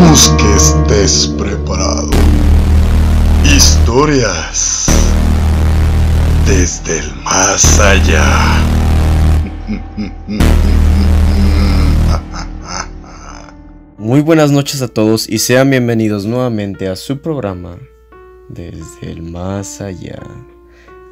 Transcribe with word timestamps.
Esperamos 0.00 0.34
que 0.38 0.54
estés 0.56 1.26
preparado. 1.36 2.08
Historias 3.44 4.86
desde 6.46 7.00
el 7.00 7.14
más 7.16 7.78
allá. 7.78 8.64
Muy 13.98 14.22
buenas 14.22 14.50
noches 14.50 14.80
a 14.80 14.88
todos 14.88 15.28
y 15.28 15.38
sean 15.38 15.68
bienvenidos 15.68 16.24
nuevamente 16.24 16.88
a 16.88 16.96
su 16.96 17.20
programa 17.20 17.76
Desde 18.48 19.12
el 19.12 19.20
más 19.20 19.82
allá. 19.82 20.22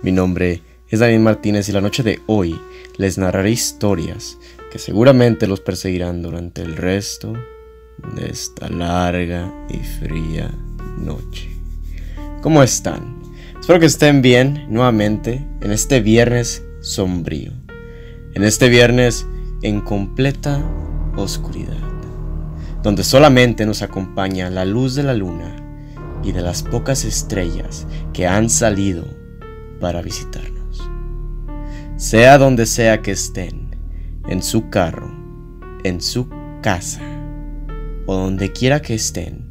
Mi 0.02 0.12
nombre 0.12 0.62
es 0.88 1.00
Daniel 1.00 1.20
Martínez 1.20 1.68
y 1.68 1.72
la 1.72 1.82
noche 1.82 2.02
de 2.02 2.20
hoy 2.26 2.58
les 2.96 3.18
narraré 3.18 3.50
historias 3.50 4.38
que 4.72 4.78
seguramente 4.78 5.46
los 5.46 5.60
perseguirán 5.60 6.22
durante 6.22 6.62
el 6.62 6.74
resto 6.74 7.34
de 8.14 8.30
esta 8.30 8.68
larga 8.68 9.52
y 9.68 9.78
fría 9.78 10.50
noche. 10.98 11.48
¿Cómo 12.42 12.62
están? 12.62 13.18
Espero 13.58 13.80
que 13.80 13.86
estén 13.86 14.22
bien 14.22 14.66
nuevamente 14.68 15.46
en 15.60 15.72
este 15.72 16.00
viernes 16.00 16.62
sombrío, 16.80 17.52
en 18.34 18.44
este 18.44 18.68
viernes 18.68 19.26
en 19.62 19.80
completa 19.80 20.62
oscuridad, 21.16 21.76
donde 22.82 23.04
solamente 23.04 23.66
nos 23.66 23.82
acompaña 23.82 24.50
la 24.50 24.64
luz 24.64 24.94
de 24.94 25.02
la 25.02 25.14
luna 25.14 25.56
y 26.22 26.32
de 26.32 26.40
las 26.40 26.62
pocas 26.62 27.04
estrellas 27.04 27.86
que 28.12 28.26
han 28.26 28.48
salido 28.48 29.04
para 29.80 30.02
visitarnos. 30.02 30.88
Sea 31.96 32.38
donde 32.38 32.66
sea 32.66 33.02
que 33.02 33.10
estén, 33.10 33.76
en 34.28 34.42
su 34.42 34.68
carro, 34.70 35.10
en 35.84 36.00
su 36.00 36.28
casa, 36.62 37.02
o 38.08 38.16
donde 38.16 38.52
quiera 38.52 38.80
que 38.80 38.94
estén, 38.94 39.44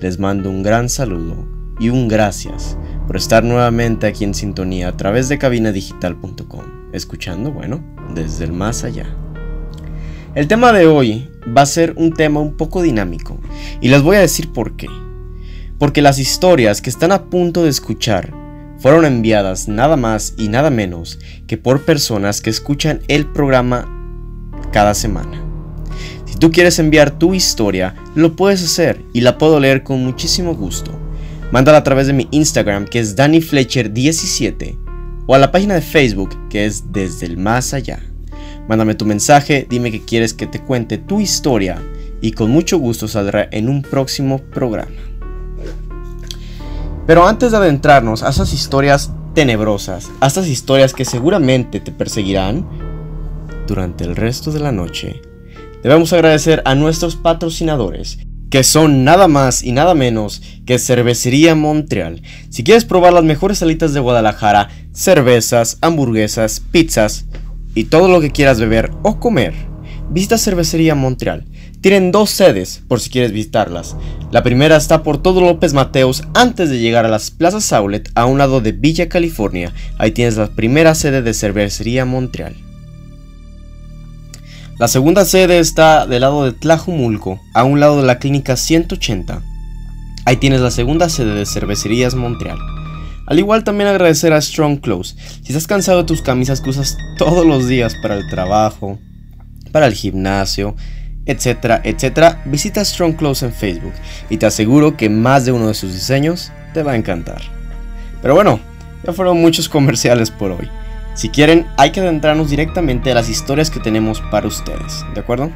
les 0.00 0.18
mando 0.18 0.50
un 0.50 0.64
gran 0.64 0.88
saludo 0.88 1.46
y 1.78 1.88
un 1.88 2.08
gracias 2.08 2.76
por 3.06 3.16
estar 3.16 3.44
nuevamente 3.44 4.08
aquí 4.08 4.24
en 4.24 4.34
sintonía 4.34 4.88
a 4.88 4.96
través 4.96 5.28
de 5.28 5.38
cabinadigital.com, 5.38 6.90
escuchando, 6.92 7.52
bueno, 7.52 7.80
desde 8.12 8.44
el 8.44 8.52
más 8.52 8.82
allá. 8.82 9.06
El 10.34 10.48
tema 10.48 10.72
de 10.72 10.88
hoy 10.88 11.30
va 11.56 11.62
a 11.62 11.66
ser 11.66 11.94
un 11.96 12.12
tema 12.12 12.40
un 12.40 12.56
poco 12.56 12.82
dinámico 12.82 13.38
y 13.80 13.88
les 13.88 14.02
voy 14.02 14.16
a 14.16 14.20
decir 14.20 14.52
por 14.52 14.74
qué. 14.74 14.88
Porque 15.78 16.02
las 16.02 16.18
historias 16.18 16.82
que 16.82 16.90
están 16.90 17.12
a 17.12 17.26
punto 17.26 17.62
de 17.62 17.70
escuchar 17.70 18.34
fueron 18.78 19.04
enviadas 19.04 19.68
nada 19.68 19.96
más 19.96 20.34
y 20.36 20.48
nada 20.48 20.70
menos 20.70 21.20
que 21.46 21.56
por 21.56 21.84
personas 21.84 22.40
que 22.40 22.50
escuchan 22.50 23.02
el 23.06 23.26
programa 23.26 23.86
cada 24.72 24.94
semana. 24.94 25.41
Tú 26.42 26.50
quieres 26.50 26.80
enviar 26.80 27.20
tu 27.20 27.34
historia, 27.34 27.94
lo 28.16 28.34
puedes 28.34 28.64
hacer 28.64 29.00
y 29.12 29.20
la 29.20 29.38
puedo 29.38 29.60
leer 29.60 29.84
con 29.84 30.04
muchísimo 30.04 30.56
gusto. 30.56 30.90
Mándala 31.52 31.78
a 31.78 31.84
través 31.84 32.08
de 32.08 32.14
mi 32.14 32.26
Instagram 32.32 32.84
que 32.84 32.98
es 32.98 33.16
DannyFletcher17 33.16 34.76
o 35.28 35.36
a 35.36 35.38
la 35.38 35.52
página 35.52 35.74
de 35.74 35.82
Facebook 35.82 36.36
que 36.50 36.66
es 36.66 36.92
Desde 36.92 37.26
el 37.26 37.36
Más 37.36 37.74
Allá. 37.74 38.00
Mándame 38.68 38.96
tu 38.96 39.04
mensaje, 39.04 39.68
dime 39.70 39.92
que 39.92 40.04
quieres 40.04 40.34
que 40.34 40.48
te 40.48 40.58
cuente 40.58 40.98
tu 40.98 41.20
historia 41.20 41.80
y 42.20 42.32
con 42.32 42.50
mucho 42.50 42.76
gusto 42.76 43.06
saldrá 43.06 43.46
en 43.52 43.68
un 43.68 43.82
próximo 43.82 44.38
programa. 44.38 44.96
Pero 47.06 47.24
antes 47.24 47.52
de 47.52 47.58
adentrarnos 47.58 48.24
a 48.24 48.30
esas 48.30 48.52
historias 48.52 49.12
tenebrosas, 49.32 50.10
a 50.18 50.26
estas 50.26 50.48
historias 50.48 50.92
que 50.92 51.04
seguramente 51.04 51.78
te 51.78 51.92
perseguirán 51.92 52.66
durante 53.68 54.02
el 54.02 54.16
resto 54.16 54.50
de 54.50 54.58
la 54.58 54.72
noche, 54.72 55.22
Debemos 55.82 56.12
agradecer 56.12 56.62
a 56.64 56.74
nuestros 56.76 57.16
patrocinadores, 57.16 58.18
que 58.50 58.62
son 58.62 59.02
nada 59.02 59.26
más 59.26 59.64
y 59.64 59.72
nada 59.72 59.94
menos 59.94 60.42
que 60.64 60.78
Cervecería 60.78 61.54
Montreal. 61.54 62.22
Si 62.50 62.62
quieres 62.62 62.84
probar 62.84 63.12
las 63.12 63.24
mejores 63.24 63.58
salitas 63.58 63.92
de 63.92 64.00
Guadalajara, 64.00 64.68
cervezas, 64.92 65.78
hamburguesas, 65.80 66.60
pizzas 66.60 67.24
y 67.74 67.84
todo 67.84 68.08
lo 68.08 68.20
que 68.20 68.30
quieras 68.30 68.60
beber 68.60 68.90
o 69.02 69.18
comer, 69.18 69.54
visita 70.10 70.38
Cervecería 70.38 70.94
Montreal. 70.94 71.46
Tienen 71.80 72.12
dos 72.12 72.30
sedes 72.30 72.80
por 72.86 73.00
si 73.00 73.10
quieres 73.10 73.32
visitarlas. 73.32 73.96
La 74.30 74.44
primera 74.44 74.76
está 74.76 75.02
por 75.02 75.20
todo 75.20 75.40
López 75.40 75.72
Mateos 75.72 76.22
antes 76.32 76.70
de 76.70 76.78
llegar 76.78 77.06
a 77.06 77.08
las 77.08 77.32
plazas 77.32 77.72
Outlet 77.72 78.08
a 78.14 78.26
un 78.26 78.38
lado 78.38 78.60
de 78.60 78.70
Villa 78.70 79.08
California. 79.08 79.72
Ahí 79.98 80.12
tienes 80.12 80.36
la 80.36 80.46
primera 80.46 80.94
sede 80.94 81.22
de 81.22 81.34
Cervecería 81.34 82.04
Montreal. 82.04 82.54
La 84.82 84.88
segunda 84.88 85.24
sede 85.24 85.60
está 85.60 86.08
del 86.08 86.22
lado 86.22 86.44
de 86.44 86.50
Tlajumulco, 86.50 87.40
a 87.54 87.62
un 87.62 87.78
lado 87.78 88.00
de 88.00 88.02
la 88.04 88.18
clínica 88.18 88.56
180. 88.56 89.40
Ahí 90.24 90.38
tienes 90.38 90.60
la 90.60 90.72
segunda 90.72 91.08
sede 91.08 91.36
de 91.36 91.46
Cervecerías 91.46 92.16
Montreal. 92.16 92.58
Al 93.28 93.38
igual 93.38 93.62
también 93.62 93.88
agradecer 93.88 94.32
a 94.32 94.40
Strong 94.40 94.80
Clothes. 94.80 95.16
Si 95.44 95.52
estás 95.52 95.68
cansado 95.68 95.98
de 95.98 96.08
tus 96.08 96.20
camisas 96.20 96.60
que 96.60 96.70
usas 96.70 96.96
todos 97.16 97.46
los 97.46 97.68
días 97.68 97.94
para 98.02 98.16
el 98.16 98.28
trabajo, 98.28 98.98
para 99.70 99.86
el 99.86 99.94
gimnasio, 99.94 100.74
etcétera, 101.26 101.80
etcétera, 101.84 102.42
visita 102.46 102.84
Strong 102.84 103.14
Clothes 103.14 103.44
en 103.44 103.52
Facebook 103.52 103.94
y 104.30 104.38
te 104.38 104.46
aseguro 104.46 104.96
que 104.96 105.08
más 105.08 105.44
de 105.44 105.52
uno 105.52 105.68
de 105.68 105.74
sus 105.74 105.92
diseños 105.92 106.50
te 106.74 106.82
va 106.82 106.90
a 106.90 106.96
encantar. 106.96 107.40
Pero 108.20 108.34
bueno, 108.34 108.58
ya 109.06 109.12
fueron 109.12 109.40
muchos 109.40 109.68
comerciales 109.68 110.32
por 110.32 110.50
hoy. 110.50 110.68
Si 111.14 111.28
quieren, 111.28 111.66
hay 111.76 111.92
que 111.92 112.00
adentrarnos 112.00 112.48
directamente 112.48 113.10
a 113.10 113.14
las 113.14 113.28
historias 113.28 113.70
que 113.70 113.80
tenemos 113.80 114.22
para 114.30 114.46
ustedes, 114.46 115.04
¿de 115.14 115.20
acuerdo? 115.20 115.50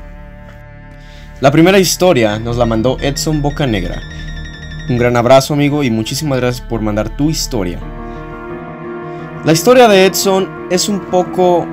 La 1.40 1.50
primera 1.50 1.78
historia 1.78 2.38
nos 2.38 2.56
la 2.56 2.66
mandó 2.66 2.98
Edson 3.00 3.40
Bocanegra. 3.42 4.00
Un 4.88 4.98
gran 4.98 5.16
abrazo 5.16 5.54
amigo 5.54 5.82
y 5.82 5.90
muchísimas 5.90 6.40
gracias 6.40 6.66
por 6.66 6.80
mandar 6.80 7.08
tu 7.10 7.30
historia. 7.30 7.78
La 9.44 9.52
historia 9.52 9.88
de 9.88 10.06
Edson 10.06 10.66
es 10.70 10.88
un 10.88 11.00
poco 11.00 11.66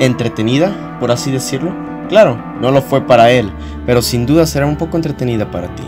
entretenida, 0.00 0.98
por 0.98 1.10
así 1.10 1.30
decirlo. 1.30 1.74
Claro, 2.08 2.36
no 2.60 2.70
lo 2.70 2.82
fue 2.82 3.06
para 3.06 3.30
él, 3.30 3.50
pero 3.86 4.02
sin 4.02 4.26
duda 4.26 4.46
será 4.46 4.66
un 4.66 4.76
poco 4.76 4.96
entretenida 4.96 5.50
para 5.50 5.74
ti. 5.74 5.84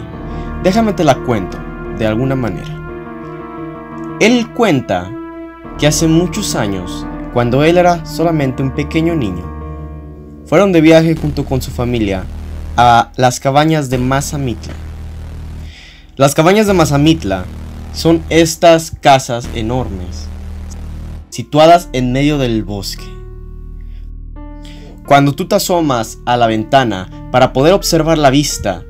Déjame 0.62 0.93
te 0.93 1.05
la 1.05 1.16
cuento, 1.16 1.59
de 1.99 2.06
alguna 2.06 2.34
manera. 2.34 2.71
Él 4.21 4.51
cuenta 4.53 5.11
que 5.79 5.87
hace 5.87 6.07
muchos 6.07 6.55
años, 6.55 7.07
cuando 7.33 7.65
él 7.65 7.79
era 7.79 8.07
solamente 8.07 8.62
un 8.62 8.71
pequeño 8.71 9.15
niño, 9.15 9.45
fueron 10.47 10.73
de 10.73 10.81
viaje 10.81 11.17
junto 11.17 11.45
con 11.45 11.61
su 11.61 11.71
familia 11.71 12.25
a 12.77 13.11
las 13.17 13.41
cabañas 13.41 13.91
de 13.91 13.99
Mazamitla. 13.99 14.75
Las 16.17 16.34
cabañas 16.34 16.67
de 16.67 16.75
Mazamitla 16.75 17.45
son 17.93 18.23
estas 18.29 18.93
casas 19.01 19.49
enormes, 19.55 20.29
situadas 21.31 21.89
en 21.93 22.13
medio 22.13 22.39
del 22.39 22.63
bosque. 22.63 23.05
Cuando 25.07 25.33
tú 25.33 25.47
te 25.49 25.57
asomas 25.57 26.19
a 26.25 26.37
la 26.37 26.47
ventana 26.47 27.29
para 27.31 27.53
poder 27.53 27.75
observar 27.75 28.17
la 28.17 28.31
vista, 28.31 28.84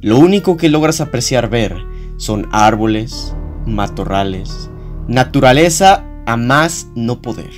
lo 0.00 0.18
único 0.18 0.56
que 0.56 0.68
logras 0.68 1.00
apreciar 1.00 1.50
ver 1.50 1.76
son 2.16 2.48
árboles, 2.52 3.34
matorrales, 3.66 4.70
naturaleza 5.08 6.04
a 6.26 6.36
más 6.36 6.88
no 6.94 7.20
poder. 7.20 7.52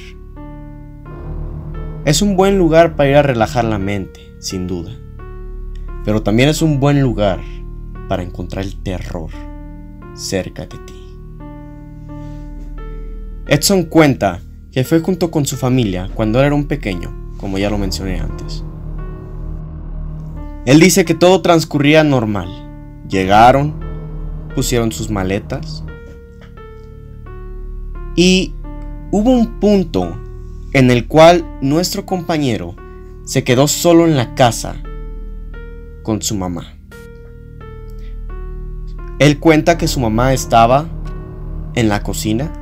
Es 2.04 2.22
un 2.22 2.36
buen 2.36 2.58
lugar 2.58 2.96
para 2.96 3.10
ir 3.10 3.16
a 3.16 3.22
relajar 3.22 3.64
la 3.64 3.78
mente, 3.78 4.20
sin 4.38 4.66
duda. 4.66 4.92
Pero 6.04 6.22
también 6.22 6.48
es 6.48 6.62
un 6.62 6.80
buen 6.80 7.00
lugar 7.00 7.40
para 8.08 8.22
encontrar 8.22 8.64
el 8.64 8.76
terror 8.82 9.30
cerca 10.14 10.62
de 10.62 10.78
ti. 10.78 11.18
Edson 13.48 13.84
cuenta 13.84 14.40
que 14.70 14.84
fue 14.84 15.00
junto 15.00 15.30
con 15.30 15.46
su 15.46 15.56
familia 15.56 16.10
cuando 16.14 16.42
era 16.42 16.54
un 16.54 16.66
pequeño, 16.66 17.34
como 17.38 17.58
ya 17.58 17.70
lo 17.70 17.78
mencioné 17.78 18.20
antes. 18.20 18.64
Él 20.66 20.80
dice 20.80 21.04
que 21.04 21.14
todo 21.14 21.42
transcurría 21.42 22.04
normal. 22.04 22.48
Llegaron, 23.08 23.74
pusieron 24.54 24.92
sus 24.92 25.10
maletas, 25.10 25.84
y 28.16 28.54
hubo 29.16 29.30
un 29.30 29.60
punto 29.60 30.12
en 30.72 30.90
el 30.90 31.06
cual 31.06 31.46
nuestro 31.62 32.04
compañero 32.04 32.74
se 33.22 33.44
quedó 33.44 33.68
solo 33.68 34.06
en 34.06 34.16
la 34.16 34.34
casa 34.34 34.74
con 36.02 36.20
su 36.20 36.34
mamá. 36.34 36.74
Él 39.20 39.38
cuenta 39.38 39.78
que 39.78 39.86
su 39.86 40.00
mamá 40.00 40.32
estaba 40.32 40.88
en 41.76 41.88
la 41.88 42.02
cocina 42.02 42.52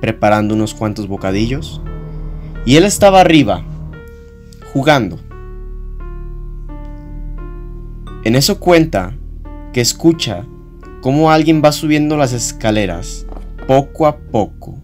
preparando 0.00 0.54
unos 0.54 0.72
cuantos 0.72 1.06
bocadillos 1.06 1.82
y 2.64 2.76
él 2.76 2.84
estaba 2.84 3.20
arriba 3.20 3.62
jugando. 4.72 5.18
En 8.24 8.34
eso 8.34 8.58
cuenta 8.58 9.14
que 9.74 9.82
escucha 9.82 10.46
cómo 11.02 11.30
alguien 11.30 11.60
va 11.62 11.70
subiendo 11.70 12.16
las 12.16 12.32
escaleras 12.32 13.26
poco 13.66 14.06
a 14.06 14.16
poco. 14.16 14.81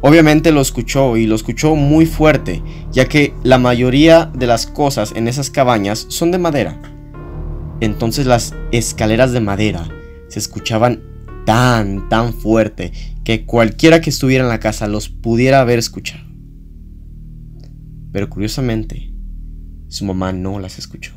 Obviamente 0.00 0.52
lo 0.52 0.60
escuchó 0.60 1.16
y 1.16 1.26
lo 1.26 1.34
escuchó 1.34 1.74
muy 1.74 2.06
fuerte, 2.06 2.62
ya 2.90 3.08
que 3.08 3.34
la 3.42 3.58
mayoría 3.58 4.30
de 4.34 4.46
las 4.46 4.66
cosas 4.66 5.12
en 5.16 5.28
esas 5.28 5.50
cabañas 5.50 6.06
son 6.08 6.30
de 6.30 6.38
madera. 6.38 6.80
Entonces 7.80 8.26
las 8.26 8.54
escaleras 8.70 9.32
de 9.32 9.40
madera 9.40 9.88
se 10.28 10.38
escuchaban 10.38 11.02
tan, 11.44 12.08
tan 12.08 12.32
fuerte 12.32 12.92
que 13.24 13.44
cualquiera 13.44 14.00
que 14.00 14.10
estuviera 14.10 14.44
en 14.44 14.50
la 14.50 14.60
casa 14.60 14.88
los 14.88 15.08
pudiera 15.08 15.60
haber 15.60 15.78
escuchado. 15.78 16.24
Pero 18.12 18.28
curiosamente, 18.28 19.12
su 19.88 20.04
mamá 20.04 20.32
no 20.32 20.58
las 20.58 20.78
escuchó. 20.78 21.12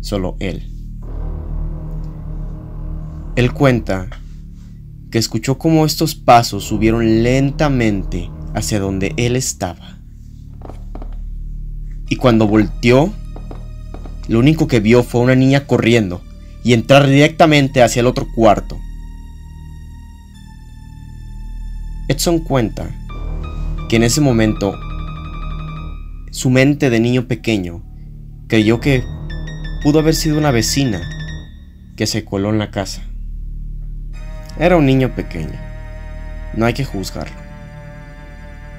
Solo 0.00 0.36
él. 0.38 0.70
Él 3.36 3.52
cuenta 3.52 4.08
escuchó 5.18 5.58
cómo 5.58 5.86
estos 5.86 6.14
pasos 6.14 6.64
subieron 6.64 7.22
lentamente 7.22 8.30
hacia 8.54 8.80
donde 8.80 9.14
él 9.16 9.36
estaba. 9.36 9.98
Y 12.08 12.16
cuando 12.16 12.46
volteó, 12.46 13.12
lo 14.28 14.38
único 14.38 14.66
que 14.66 14.80
vio 14.80 15.02
fue 15.02 15.20
una 15.20 15.34
niña 15.34 15.66
corriendo 15.66 16.22
y 16.64 16.72
entrar 16.72 17.06
directamente 17.06 17.82
hacia 17.82 18.00
el 18.00 18.06
otro 18.06 18.26
cuarto. 18.34 18.78
Edson 22.08 22.40
cuenta 22.40 22.88
que 23.88 23.96
en 23.96 24.04
ese 24.04 24.20
momento 24.20 24.74
su 26.30 26.50
mente 26.50 26.90
de 26.90 27.00
niño 27.00 27.26
pequeño 27.26 27.82
creyó 28.48 28.80
que 28.80 29.04
pudo 29.82 30.00
haber 30.00 30.14
sido 30.14 30.38
una 30.38 30.50
vecina 30.50 31.00
que 31.96 32.06
se 32.06 32.24
coló 32.24 32.50
en 32.50 32.58
la 32.58 32.70
casa. 32.70 33.02
Era 34.58 34.76
un 34.76 34.86
niño 34.86 35.10
pequeño. 35.10 35.58
No 36.54 36.64
hay 36.64 36.72
que 36.72 36.84
juzgarlo. 36.84 37.36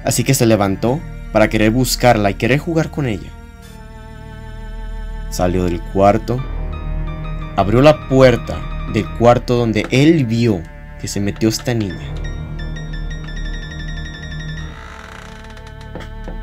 Así 0.04 0.24
que 0.24 0.34
se 0.34 0.46
levantó 0.46 1.00
para 1.32 1.48
querer 1.48 1.70
buscarla 1.70 2.30
y 2.30 2.34
querer 2.34 2.58
jugar 2.58 2.90
con 2.90 3.06
ella. 3.06 3.30
Salió 5.30 5.64
del 5.64 5.80
cuarto, 5.80 6.42
abrió 7.56 7.82
la 7.82 8.08
puerta 8.08 8.58
del 8.92 9.08
cuarto 9.18 9.56
donde 9.56 9.86
él 9.90 10.24
vio 10.24 10.62
que 11.00 11.06
se 11.06 11.20
metió 11.20 11.48
esta 11.48 11.74
niña. 11.74 12.14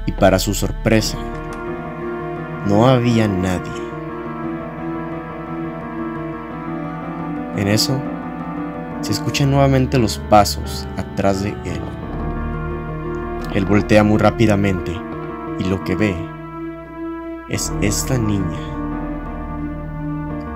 Y 0.05 0.11
para 0.11 0.39
su 0.39 0.53
sorpresa, 0.53 1.17
no 2.67 2.87
había 2.87 3.27
nadie. 3.27 3.71
En 7.57 7.67
eso, 7.67 8.01
se 9.05 9.11
escuchan 9.11 9.51
nuevamente 9.51 9.99
los 9.99 10.17
pasos 10.31 10.87
atrás 10.97 11.43
de 11.43 11.49
él. 11.49 11.81
Él 13.53 13.63
voltea 13.63 14.03
muy 14.03 14.17
rápidamente 14.17 14.91
y 15.59 15.65
lo 15.65 15.83
que 15.83 15.95
ve 15.95 16.15
es 17.47 17.71
esta 17.83 18.17
niña 18.17 18.57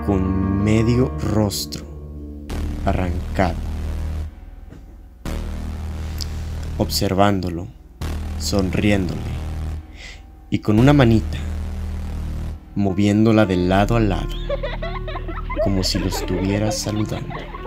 con 0.08 0.64
medio 0.64 1.16
rostro 1.32 1.86
arrancado, 2.86 3.54
observándolo, 6.80 7.68
sonriéndole 8.40 9.22
y 10.50 10.58
con 10.58 10.80
una 10.80 10.94
manita 10.94 11.38
moviéndola 12.74 13.46
de 13.46 13.58
lado 13.58 13.96
a 13.96 14.00
lado, 14.00 14.36
como 15.64 15.84
si 15.84 16.00
lo 16.00 16.08
estuviera 16.08 16.72
saludando. 16.72 17.59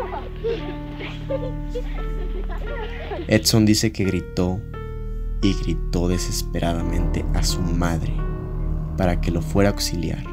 Edson 3.29 3.65
dice 3.65 3.93
que 3.93 4.05
gritó 4.05 4.61
y 5.43 5.55
gritó 5.55 6.09
desesperadamente 6.09 7.25
a 7.35 7.43
su 7.43 7.61
madre 7.61 8.13
para 8.97 9.21
que 9.21 9.31
lo 9.31 9.43
fuera 9.43 9.71
a 9.71 9.73
auxiliar. 9.73 10.25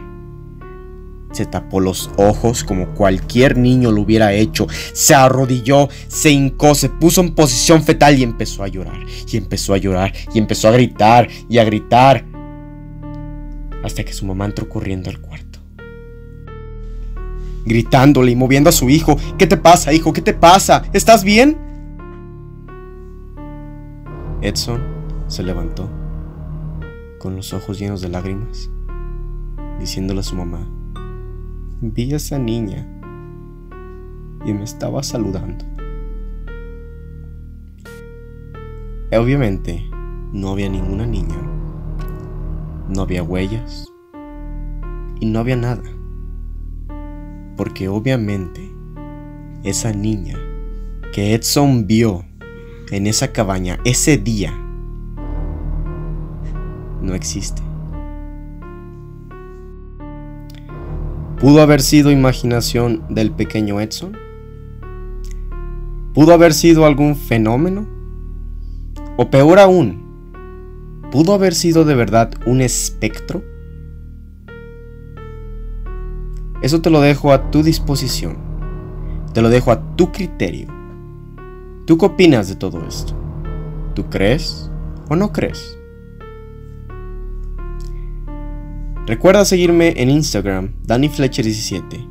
Se 1.32 1.46
tapó 1.46 1.80
los 1.80 2.10
ojos 2.18 2.64
como 2.64 2.94
cualquier 2.96 3.58
niño 3.58 3.92
lo 3.92 4.02
hubiera 4.02 4.34
hecho. 4.34 4.68
Se 4.94 5.14
arrodilló, 5.14 5.88
se 6.08 6.32
hincó, 6.32 6.74
se 6.74 6.90
puso 6.90 7.22
en 7.22 7.36
posición 7.36 7.84
fetal 7.84 8.18
y 8.18 8.24
empezó 8.24 8.64
a 8.64 8.68
llorar. 8.68 9.00
Y 9.32 9.38
empezó 9.38 9.74
a 9.74 9.78
llorar 9.78 10.12
y 10.34 10.40
empezó 10.40 10.68
a 10.68 10.72
gritar 10.72 11.28
y 11.48 11.60
a 11.60 11.64
gritar. 11.64 12.26
Hasta 13.84 14.04
que 14.04 14.14
su 14.14 14.26
mamá 14.26 14.46
entró 14.46 14.68
corriendo 14.68 15.10
al 15.10 15.22
cuarto. 15.22 15.60
Gritándole 17.64 18.32
y 18.32 18.36
moviendo 18.36 18.70
a 18.70 18.74
su 18.74 18.90
hijo. 18.90 19.16
¿Qué 19.38 19.46
te 19.46 19.58
pasa, 19.58 19.94
hijo? 19.94 20.12
¿Qué 20.14 20.22
te 20.22 20.34
pasa? 20.34 20.84
¿Estás 20.94 21.24
bien? 21.24 21.69
Edson 24.42 24.82
se 25.28 25.44
levantó, 25.44 25.90
con 27.18 27.36
los 27.36 27.52
ojos 27.52 27.78
llenos 27.78 28.00
de 28.00 28.08
lágrimas, 28.08 28.72
diciéndole 29.82 30.22
a 30.22 30.24
su 30.24 30.38
mamá, 30.38 30.66
vi 31.82 32.14
a 32.14 32.16
esa 32.16 32.40
niña 32.40 32.88
y 34.46 34.54
me 34.54 34.64
estaba 34.64 35.04
saludando. 35.04 35.66
Obviamente, 39.12 39.86
no 40.32 40.52
había 40.52 40.70
ninguna 40.70 41.06
niña, 41.06 41.36
no 42.88 43.02
había 43.02 43.24
huellas 43.24 43.92
y 45.20 45.26
no 45.26 45.40
había 45.40 45.58
nada, 45.58 45.84
porque 47.58 47.90
obviamente 47.90 48.72
esa 49.66 49.92
niña 49.92 50.38
que 51.12 51.34
Edson 51.34 51.88
vio 51.88 52.29
en 52.92 53.08
esa 53.08 53.32
cabaña 53.32 53.80
ese 53.86 54.18
día 54.18 54.54
no 57.02 57.14
existe. 57.14 57.62
¿Pudo 61.40 61.62
haber 61.62 61.82
sido 61.82 62.12
imaginación 62.12 63.04
del 63.10 63.32
pequeño 63.32 63.80
Edson? 63.80 64.18
¿Pudo 66.14 66.34
haber 66.34 66.54
sido 66.54 66.86
algún 66.86 67.16
fenómeno? 67.16 67.88
O 69.16 69.30
peor 69.30 69.60
aún, 69.60 71.02
¿pudo 71.12 71.34
haber 71.34 71.56
sido 71.56 71.86
de 71.86 71.96
verdad 71.96 72.32
un 72.46 72.62
espectro? 72.62 73.42
Eso 76.62 76.82
te 76.82 76.90
lo 76.90 77.00
dejo 77.00 77.31
a 77.31 77.52
tu 77.52 77.64
disposición. 77.64 78.38
Te 79.34 79.42
lo 79.42 79.50
dejo 79.50 79.72
a 79.72 79.96
tu 79.96 80.12
criterio. 80.12 80.79
¿Tú 81.90 81.98
qué 81.98 82.06
opinas 82.06 82.48
de 82.48 82.56
todo 82.56 82.86
esto? 82.88 83.16
¿Tú 83.96 84.12
crees 84.12 84.69
o 85.10 85.16
no 85.16 85.34
crees? 85.34 85.76
Recuerda 89.08 89.44
seguirme 89.44 89.96
en 89.98 90.12
Instagram, 90.12 90.76
DannyFletcher17, 90.86 92.08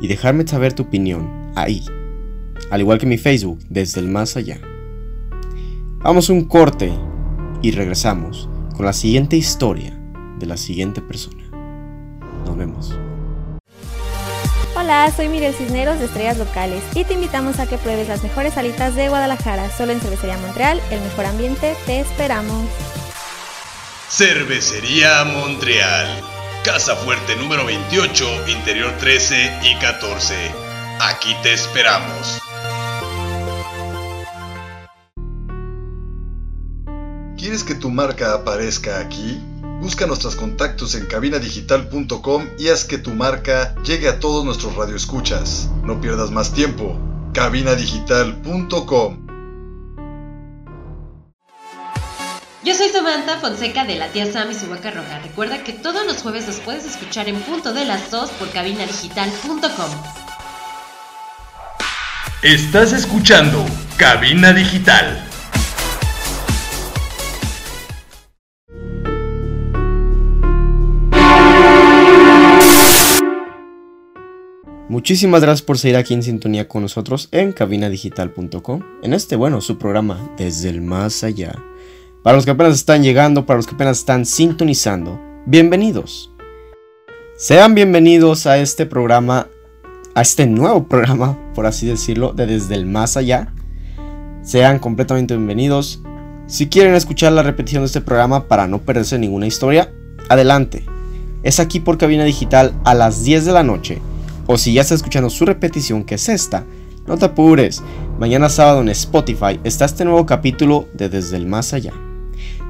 y 0.00 0.08
dejarme 0.08 0.48
saber 0.48 0.72
tu 0.72 0.84
opinión 0.84 1.52
ahí, 1.56 1.84
al 2.70 2.80
igual 2.80 2.98
que 2.98 3.04
mi 3.04 3.18
Facebook, 3.18 3.58
desde 3.68 4.00
el 4.00 4.08
más 4.08 4.34
allá. 4.38 4.62
Vamos 5.98 6.30
a 6.30 6.32
un 6.32 6.46
corte 6.46 6.90
y 7.60 7.72
regresamos 7.72 8.48
con 8.74 8.86
la 8.86 8.94
siguiente 8.94 9.36
historia 9.36 9.94
de 10.38 10.46
la 10.46 10.56
siguiente 10.56 11.02
persona. 11.02 11.44
Nos 12.46 12.56
vemos. 12.56 12.98
Hola, 14.88 15.12
soy 15.14 15.28
Miriam 15.28 15.52
Cisneros 15.52 15.98
de 15.98 16.06
Estrellas 16.06 16.38
Locales 16.38 16.82
y 16.94 17.04
te 17.04 17.12
invitamos 17.12 17.58
a 17.58 17.66
que 17.66 17.76
pruebes 17.76 18.08
las 18.08 18.22
mejores 18.22 18.54
salitas 18.54 18.94
de 18.94 19.10
Guadalajara, 19.10 19.70
solo 19.70 19.92
en 19.92 20.00
Cervecería 20.00 20.38
Montreal, 20.38 20.80
el 20.90 21.02
mejor 21.02 21.26
ambiente, 21.26 21.76
te 21.84 22.00
esperamos. 22.00 22.66
Cervecería 24.08 25.24
Montreal. 25.24 26.08
Casa 26.64 26.96
Fuerte 26.96 27.36
número 27.36 27.66
28, 27.66 28.48
interior 28.48 28.90
13 28.96 29.60
y 29.64 29.74
14. 29.76 30.34
Aquí 31.00 31.36
te 31.42 31.52
esperamos. 31.52 32.40
¿Quieres 37.36 37.62
que 37.62 37.74
tu 37.74 37.90
marca 37.90 38.32
aparezca 38.32 39.00
aquí? 39.00 39.38
Busca 39.80 40.06
nuestros 40.06 40.34
contactos 40.34 40.94
en 40.94 41.06
cabinadigital.com 41.06 42.46
y 42.58 42.68
haz 42.68 42.84
que 42.84 42.98
tu 42.98 43.10
marca 43.10 43.74
llegue 43.84 44.08
a 44.08 44.18
todos 44.18 44.44
nuestros 44.44 44.74
radioescuchas. 44.74 45.70
No 45.84 46.00
pierdas 46.00 46.30
más 46.30 46.52
tiempo. 46.52 46.98
cabinadigital.com 47.32 49.26
Yo 52.64 52.74
soy 52.74 52.88
Samantha 52.88 53.38
Fonseca 53.38 53.84
de 53.84 53.94
la 53.96 54.08
tía 54.08 54.30
Sam 54.30 54.50
y 54.50 54.54
su 54.54 54.68
vaca 54.68 54.90
roja. 54.90 55.20
Recuerda 55.20 55.62
que 55.62 55.72
todos 55.72 56.04
los 56.04 56.18
jueves 56.18 56.46
los 56.48 56.56
puedes 56.56 56.84
escuchar 56.84 57.28
en 57.28 57.40
punto 57.42 57.72
de 57.72 57.84
las 57.84 58.10
2 58.10 58.30
por 58.32 58.50
cabinadigital.com. 58.50 59.90
Estás 62.42 62.92
escuchando 62.92 63.64
Cabina 63.96 64.52
Digital. 64.52 65.27
Muchísimas 74.88 75.42
gracias 75.42 75.60
por 75.60 75.76
seguir 75.76 75.96
aquí 75.96 76.14
en 76.14 76.22
sintonía 76.22 76.66
con 76.66 76.80
nosotros 76.80 77.28
en 77.30 77.52
cabinadigital.com, 77.52 78.82
en 79.02 79.12
este, 79.12 79.36
bueno, 79.36 79.60
su 79.60 79.76
programa 79.76 80.30
Desde 80.38 80.70
el 80.70 80.80
Más 80.80 81.22
Allá. 81.24 81.54
Para 82.22 82.36
los 82.36 82.46
que 82.46 82.52
apenas 82.52 82.74
están 82.76 83.02
llegando, 83.02 83.44
para 83.44 83.58
los 83.58 83.66
que 83.66 83.74
apenas 83.74 83.98
están 83.98 84.24
sintonizando, 84.24 85.20
bienvenidos. 85.44 86.32
Sean 87.36 87.74
bienvenidos 87.74 88.46
a 88.46 88.56
este 88.56 88.86
programa, 88.86 89.48
a 90.14 90.22
este 90.22 90.46
nuevo 90.46 90.88
programa, 90.88 91.38
por 91.54 91.66
así 91.66 91.86
decirlo, 91.86 92.32
de 92.32 92.46
Desde 92.46 92.74
el 92.74 92.86
Más 92.86 93.18
Allá. 93.18 93.52
Sean 94.40 94.78
completamente 94.78 95.36
bienvenidos. 95.36 96.00
Si 96.46 96.70
quieren 96.70 96.94
escuchar 96.94 97.32
la 97.32 97.42
repetición 97.42 97.82
de 97.82 97.88
este 97.88 98.00
programa 98.00 98.48
para 98.48 98.66
no 98.66 98.78
perderse 98.78 99.18
ninguna 99.18 99.46
historia, 99.46 99.92
adelante. 100.30 100.86
Es 101.42 101.60
aquí 101.60 101.78
por 101.78 101.98
Cabina 101.98 102.24
Digital 102.24 102.72
a 102.84 102.94
las 102.94 103.22
10 103.22 103.44
de 103.44 103.52
la 103.52 103.62
noche 103.62 104.00
o 104.48 104.56
si 104.56 104.72
ya 104.72 104.80
estás 104.80 104.96
escuchando 104.96 105.30
su 105.30 105.44
repetición, 105.44 106.02
que 106.02 106.16
es 106.16 106.28
esta, 106.28 106.64
no 107.06 107.16
te 107.18 107.26
apures. 107.26 107.82
Mañana 108.18 108.48
sábado 108.48 108.80
en 108.80 108.88
Spotify 108.88 109.60
está 109.62 109.84
este 109.84 110.04
nuevo 110.04 110.26
capítulo 110.26 110.88
de 110.94 111.08
Desde 111.10 111.36
el 111.36 111.46
Más 111.46 111.74
Allá. 111.74 111.92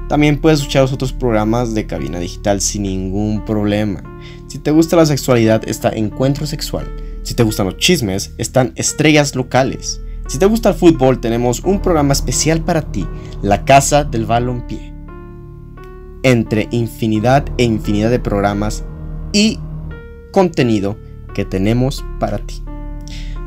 También 0.09 0.41
puedes 0.41 0.59
escuchar 0.59 0.81
los 0.81 0.93
otros 0.93 1.13
programas 1.13 1.73
de 1.73 1.87
cabina 1.87 2.19
digital 2.19 2.59
sin 2.59 2.83
ningún 2.83 3.45
problema. 3.45 4.03
Si 4.47 4.59
te 4.59 4.71
gusta 4.71 4.97
la 4.97 5.05
sexualidad, 5.05 5.61
está 5.67 5.89
Encuentro 5.89 6.45
Sexual. 6.45 6.85
Si 7.23 7.33
te 7.33 7.43
gustan 7.43 7.67
los 7.67 7.77
chismes, 7.77 8.33
están 8.37 8.73
Estrellas 8.75 9.35
Locales. 9.35 10.01
Si 10.27 10.37
te 10.37 10.47
gusta 10.47 10.69
el 10.69 10.75
fútbol, 10.75 11.21
tenemos 11.21 11.61
un 11.61 11.81
programa 11.81 12.11
especial 12.11 12.61
para 12.61 12.91
ti, 12.91 13.07
La 13.41 13.63
Casa 13.63 14.03
del 14.03 14.25
Balompié. 14.25 14.93
Entre 16.23 16.67
infinidad 16.71 17.45
e 17.57 17.63
infinidad 17.63 18.09
de 18.09 18.19
programas 18.19 18.83
y 19.31 19.59
contenido 20.31 20.97
que 21.33 21.45
tenemos 21.45 22.03
para 22.19 22.39
ti. 22.39 22.63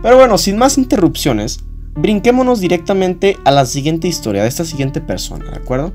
Pero 0.03 0.17
bueno, 0.17 0.39
sin 0.39 0.59
más 0.59 0.79
interrupciones, 0.79 1.61
brinquémonos 1.95 2.61
directamente 2.61 3.37
a 3.45 3.51
la 3.51 3.67
siguiente 3.67 4.09
historia 4.09 4.43
de 4.43 4.49
esta 4.49 4.65
siguiente 4.65 5.01
persona, 5.01 5.51
¿de 5.51 5.57
acuerdo? 5.57 5.93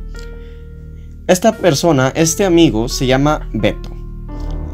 Esta 1.28 1.58
persona, 1.58 2.14
este 2.16 2.46
amigo, 2.46 2.88
se 2.88 3.06
llama 3.06 3.50
Beto. 3.52 3.90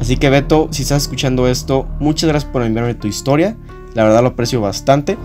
Así 0.00 0.16
que 0.16 0.30
Beto, 0.30 0.68
si 0.70 0.82
estás 0.82 1.02
escuchando 1.02 1.48
esto, 1.48 1.88
muchas 1.98 2.28
gracias 2.28 2.52
por 2.52 2.62
enviarme 2.62 2.94
tu 2.94 3.08
historia. 3.08 3.56
La 3.94 4.04
verdad 4.04 4.22
lo 4.22 4.28
aprecio 4.28 4.60
bastante. 4.60 5.16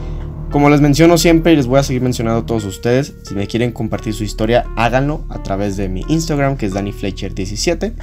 Como 0.51 0.69
les 0.71 0.81
menciono 0.81 1.19
siempre 1.19 1.53
y 1.53 1.55
les 1.55 1.67
voy 1.67 1.79
a 1.79 1.83
seguir 1.83 2.01
mencionando 2.01 2.41
a 2.41 2.45
todos 2.45 2.65
ustedes, 2.65 3.13
si 3.23 3.35
me 3.35 3.45
quieren 3.45 3.71
compartir 3.71 4.15
su 4.15 4.23
historia, 4.23 4.65
háganlo 4.75 5.23
a 5.29 5.43
través 5.43 5.77
de 5.77 5.89
mi 5.89 6.03
Instagram, 6.07 6.57
que 6.57 6.65
es 6.65 6.73
DannyFletcher17. 6.73 7.93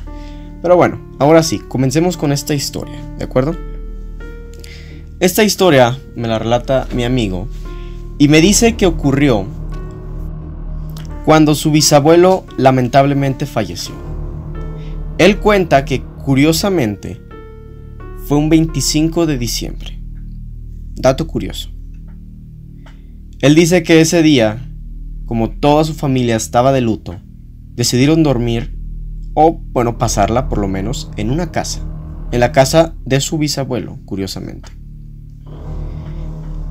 Pero 0.62 0.76
bueno, 0.76 1.00
ahora 1.18 1.42
sí, 1.42 1.58
comencemos 1.58 2.16
con 2.16 2.30
esta 2.30 2.54
historia, 2.54 3.00
¿de 3.18 3.24
acuerdo? 3.24 3.56
Esta 5.18 5.44
historia 5.44 5.98
me 6.14 6.28
la 6.28 6.38
relata 6.38 6.86
mi 6.94 7.02
amigo 7.02 7.48
y 8.18 8.28
me 8.28 8.42
dice 8.42 8.76
que 8.76 8.84
ocurrió 8.84 9.46
cuando 11.24 11.54
su 11.54 11.70
bisabuelo 11.70 12.44
lamentablemente 12.58 13.46
falleció. 13.46 13.94
Él 15.16 15.38
cuenta 15.38 15.86
que 15.86 16.02
curiosamente 16.02 17.18
fue 18.26 18.36
un 18.36 18.50
25 18.50 19.24
de 19.24 19.38
diciembre. 19.38 19.98
Dato 20.96 21.26
curioso. 21.26 21.70
Él 23.40 23.54
dice 23.54 23.82
que 23.82 24.02
ese 24.02 24.22
día, 24.22 24.68
como 25.24 25.48
toda 25.48 25.84
su 25.84 25.94
familia 25.94 26.36
estaba 26.36 26.72
de 26.72 26.82
luto, 26.82 27.18
decidieron 27.74 28.22
dormir, 28.22 28.78
o 29.32 29.62
bueno, 29.72 29.96
pasarla 29.96 30.50
por 30.50 30.58
lo 30.58 30.68
menos, 30.68 31.10
en 31.16 31.30
una 31.30 31.52
casa, 31.52 31.80
en 32.32 32.40
la 32.40 32.52
casa 32.52 32.94
de 33.06 33.20
su 33.20 33.38
bisabuelo, 33.38 33.98
curiosamente. 34.04 34.75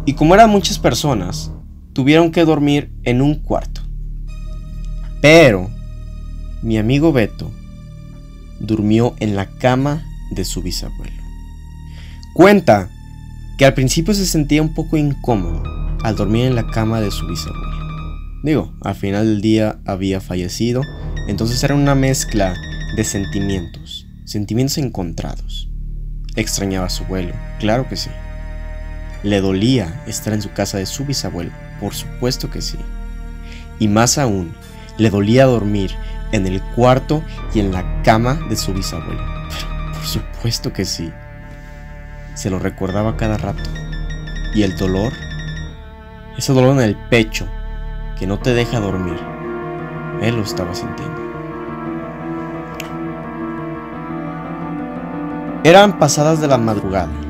Y 0.05 0.13
como 0.13 0.35
eran 0.35 0.49
muchas 0.49 0.79
personas, 0.79 1.51
tuvieron 1.93 2.31
que 2.31 2.45
dormir 2.45 2.91
en 3.03 3.21
un 3.21 3.35
cuarto. 3.35 3.81
Pero 5.21 5.69
mi 6.61 6.77
amigo 6.77 7.11
Beto 7.11 7.51
durmió 8.59 9.15
en 9.19 9.35
la 9.35 9.47
cama 9.47 10.05
de 10.31 10.45
su 10.45 10.61
bisabuelo. 10.61 11.23
Cuenta 12.33 12.89
que 13.57 13.65
al 13.65 13.73
principio 13.73 14.13
se 14.13 14.25
sentía 14.25 14.61
un 14.61 14.73
poco 14.73 14.97
incómodo 14.97 15.63
al 16.03 16.15
dormir 16.15 16.45
en 16.45 16.55
la 16.55 16.67
cama 16.67 17.01
de 17.01 17.11
su 17.11 17.25
bisabuelo. 17.25 17.65
Digo, 18.43 18.73
al 18.81 18.95
final 18.95 19.25
del 19.25 19.41
día 19.41 19.79
había 19.85 20.21
fallecido, 20.21 20.81
entonces 21.27 21.63
era 21.63 21.73
una 21.73 21.95
mezcla 21.95 22.53
de 22.95 23.03
sentimientos, 23.03 24.05
sentimientos 24.25 24.77
encontrados. 24.77 25.69
Extrañaba 26.35 26.87
a 26.87 26.89
su 26.89 27.05
abuelo, 27.05 27.33
claro 27.59 27.87
que 27.87 27.95
sí. 27.95 28.09
¿Le 29.25 29.41
dolía 29.41 30.03
estar 30.05 30.33
en 30.33 30.41
su 30.43 30.51
casa 30.51 30.77
de 30.77 30.85
su 30.85 31.03
bisabuelo? 31.03 31.49
Por 31.79 31.95
supuesto 31.95 32.51
que 32.51 32.61
sí. 32.61 32.77
Y 33.79 33.87
más 33.87 34.19
aún, 34.19 34.53
le 34.99 35.09
dolía 35.09 35.45
dormir 35.45 35.95
en 36.31 36.45
el 36.45 36.61
cuarto 36.61 37.23
y 37.51 37.59
en 37.59 37.71
la 37.71 38.03
cama 38.03 38.35
de 38.49 38.55
su 38.55 38.71
bisabuelo. 38.71 39.25
por 39.91 40.05
supuesto 40.05 40.71
que 40.71 40.85
sí. 40.85 41.11
Se 42.35 42.51
lo 42.51 42.59
recordaba 42.59 43.17
cada 43.17 43.39
rato. 43.39 43.67
Y 44.53 44.61
el 44.61 44.77
dolor, 44.77 45.11
ese 46.37 46.53
dolor 46.53 46.77
en 46.77 46.83
el 46.83 46.95
pecho 46.95 47.47
que 48.19 48.27
no 48.27 48.37
te 48.37 48.53
deja 48.53 48.79
dormir, 48.79 49.17
él 50.21 50.35
lo 50.35 50.43
estaba 50.43 50.75
sintiendo. 50.75 51.19
Eran 55.63 55.97
pasadas 55.97 56.39
de 56.39 56.47
la 56.47 56.59
madrugada 56.59 57.24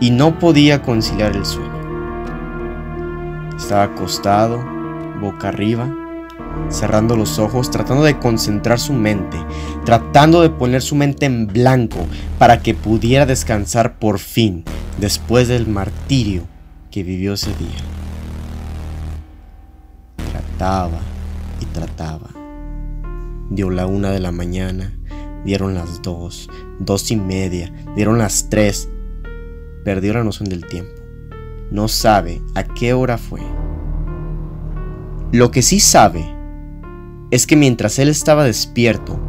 y 0.00 0.10
no 0.10 0.38
podía 0.38 0.82
conciliar 0.82 1.36
el 1.36 1.44
sueño. 1.44 1.78
Estaba 3.56 3.84
acostado, 3.84 4.64
boca 5.20 5.48
arriba, 5.48 5.92
cerrando 6.68 7.16
los 7.16 7.38
ojos, 7.38 7.70
tratando 7.70 8.04
de 8.04 8.18
concentrar 8.18 8.78
su 8.78 8.92
mente, 8.92 9.36
tratando 9.84 10.42
de 10.42 10.50
poner 10.50 10.82
su 10.82 10.94
mente 10.94 11.26
en 11.26 11.46
blanco 11.46 12.06
para 12.38 12.60
que 12.60 12.74
pudiera 12.74 13.26
descansar 13.26 13.98
por 13.98 14.18
fin 14.18 14.64
después 14.98 15.48
del 15.48 15.66
martirio 15.66 16.44
que 16.90 17.02
vivió 17.02 17.34
ese 17.34 17.50
día. 17.54 17.78
Trataba 20.30 21.00
y 21.60 21.64
trataba. 21.66 22.28
Dio 23.50 23.70
la 23.70 23.86
una 23.86 24.10
de 24.10 24.20
la 24.20 24.30
mañana, 24.30 24.92
dieron 25.44 25.74
las 25.74 26.02
dos, 26.02 26.48
dos 26.78 27.10
y 27.10 27.16
media, 27.16 27.72
dieron 27.96 28.18
las 28.18 28.48
tres 28.50 28.90
perdió 29.84 30.14
la 30.14 30.24
noción 30.24 30.48
del 30.48 30.66
tiempo. 30.66 30.92
No 31.70 31.88
sabe 31.88 32.40
a 32.54 32.64
qué 32.64 32.92
hora 32.92 33.18
fue. 33.18 33.40
Lo 35.32 35.50
que 35.50 35.62
sí 35.62 35.80
sabe 35.80 36.24
es 37.30 37.46
que 37.46 37.56
mientras 37.56 37.98
él 37.98 38.08
estaba 38.08 38.44
despierto, 38.44 39.20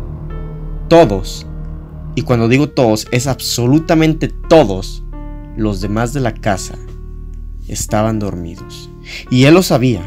todos, 0.88 1.46
y 2.16 2.22
cuando 2.22 2.48
digo 2.48 2.70
todos, 2.70 3.08
es 3.12 3.28
absolutamente 3.28 4.30
todos 4.30 5.04
los 5.58 5.82
demás 5.82 6.14
de 6.14 6.22
la 6.22 6.34
casa, 6.34 6.76
estaban 7.68 8.20
dormidos. 8.20 8.90
Y 9.30 9.44
él 9.44 9.56
lo 9.56 9.64
sabía, 9.64 10.02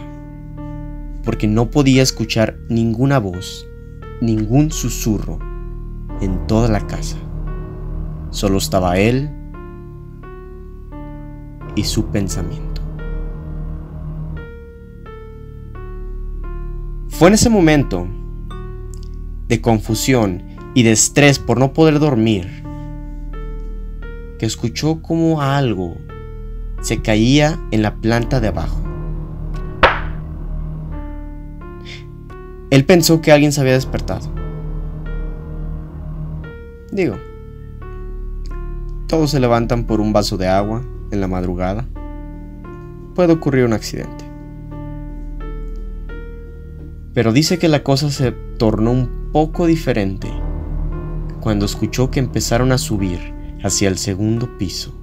porque 1.24 1.46
no 1.46 1.70
podía 1.70 2.02
escuchar 2.02 2.58
ninguna 2.68 3.18
voz, 3.18 3.66
ningún 4.20 4.70
susurro 4.70 5.38
en 6.20 6.46
toda 6.46 6.68
la 6.68 6.86
casa. 6.86 7.16
Solo 8.30 8.58
estaba 8.58 8.98
él 8.98 9.30
y 11.74 11.84
su 11.84 12.06
pensamiento. 12.06 12.82
Fue 17.08 17.28
en 17.28 17.34
ese 17.34 17.50
momento 17.50 18.08
de 19.48 19.60
confusión 19.60 20.42
y 20.74 20.82
de 20.82 20.92
estrés 20.92 21.38
por 21.38 21.58
no 21.58 21.72
poder 21.72 21.98
dormir 21.98 22.62
que 24.38 24.46
escuchó 24.46 25.02
como 25.02 25.40
algo 25.40 25.96
se 26.80 27.00
caía 27.00 27.60
en 27.70 27.82
la 27.82 27.94
planta 27.96 28.40
de 28.40 28.48
abajo. 28.48 28.82
Él 32.70 32.84
pensó 32.84 33.20
que 33.20 33.30
alguien 33.30 33.52
se 33.52 33.60
había 33.60 33.74
despertado. 33.74 34.32
Digo, 36.90 37.16
todos 39.06 39.30
se 39.30 39.38
levantan 39.38 39.84
por 39.84 40.00
un 40.00 40.12
vaso 40.12 40.36
de 40.36 40.48
agua, 40.48 40.82
en 41.12 41.20
la 41.20 41.28
madrugada, 41.28 41.88
puede 43.14 43.32
ocurrir 43.32 43.64
un 43.64 43.72
accidente. 43.72 44.24
Pero 47.14 47.32
dice 47.32 47.58
que 47.58 47.68
la 47.68 47.82
cosa 47.82 48.10
se 48.10 48.32
tornó 48.58 48.90
un 48.90 49.30
poco 49.32 49.66
diferente 49.66 50.28
cuando 51.40 51.66
escuchó 51.66 52.10
que 52.10 52.20
empezaron 52.20 52.72
a 52.72 52.78
subir 52.78 53.18
hacia 53.62 53.88
el 53.88 53.98
segundo 53.98 54.58
piso. 54.58 54.98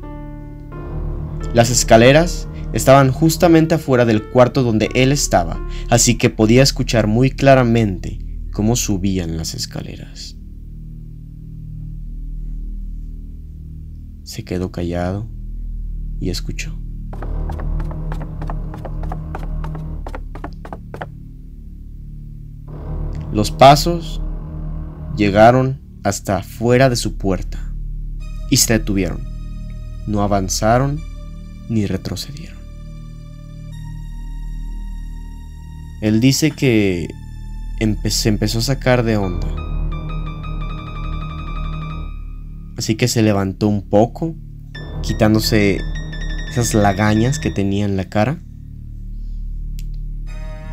Las 1.53 1.69
escaleras 1.69 2.47
estaban 2.73 3.11
justamente 3.11 3.75
afuera 3.75 4.05
del 4.05 4.29
cuarto 4.29 4.63
donde 4.63 4.89
él 4.95 5.11
estaba, 5.11 5.65
así 5.89 6.17
que 6.17 6.29
podía 6.29 6.63
escuchar 6.63 7.07
muy 7.07 7.31
claramente 7.31 8.19
cómo 8.51 8.75
subían 8.75 9.37
las 9.37 9.53
escaleras. 9.53 10.39
se 14.29 14.43
quedó 14.43 14.71
callado 14.71 15.27
y 16.19 16.29
escuchó. 16.29 16.77
Los 23.31 23.51
pasos 23.51 24.21
llegaron 25.15 25.79
hasta 26.03 26.41
fuera 26.43 26.89
de 26.89 26.95
su 26.95 27.17
puerta 27.17 27.59
y 28.49 28.57
se 28.57 28.73
detuvieron. 28.73 29.23
No 30.07 30.23
avanzaron 30.23 30.99
ni 31.69 31.85
retrocedieron. 31.85 32.57
Él 36.01 36.21
dice 36.21 36.51
que 36.51 37.07
se 38.09 38.29
empezó 38.29 38.59
a 38.59 38.63
sacar 38.63 39.03
de 39.03 39.17
onda. 39.17 39.47
Así 42.77 42.95
que 42.95 43.07
se 43.07 43.21
levantó 43.21 43.67
un 43.67 43.89
poco, 43.89 44.35
quitándose 45.03 45.79
esas 46.49 46.73
lagañas 46.73 47.39
que 47.39 47.51
tenía 47.51 47.85
en 47.85 47.97
la 47.97 48.05
cara. 48.05 48.39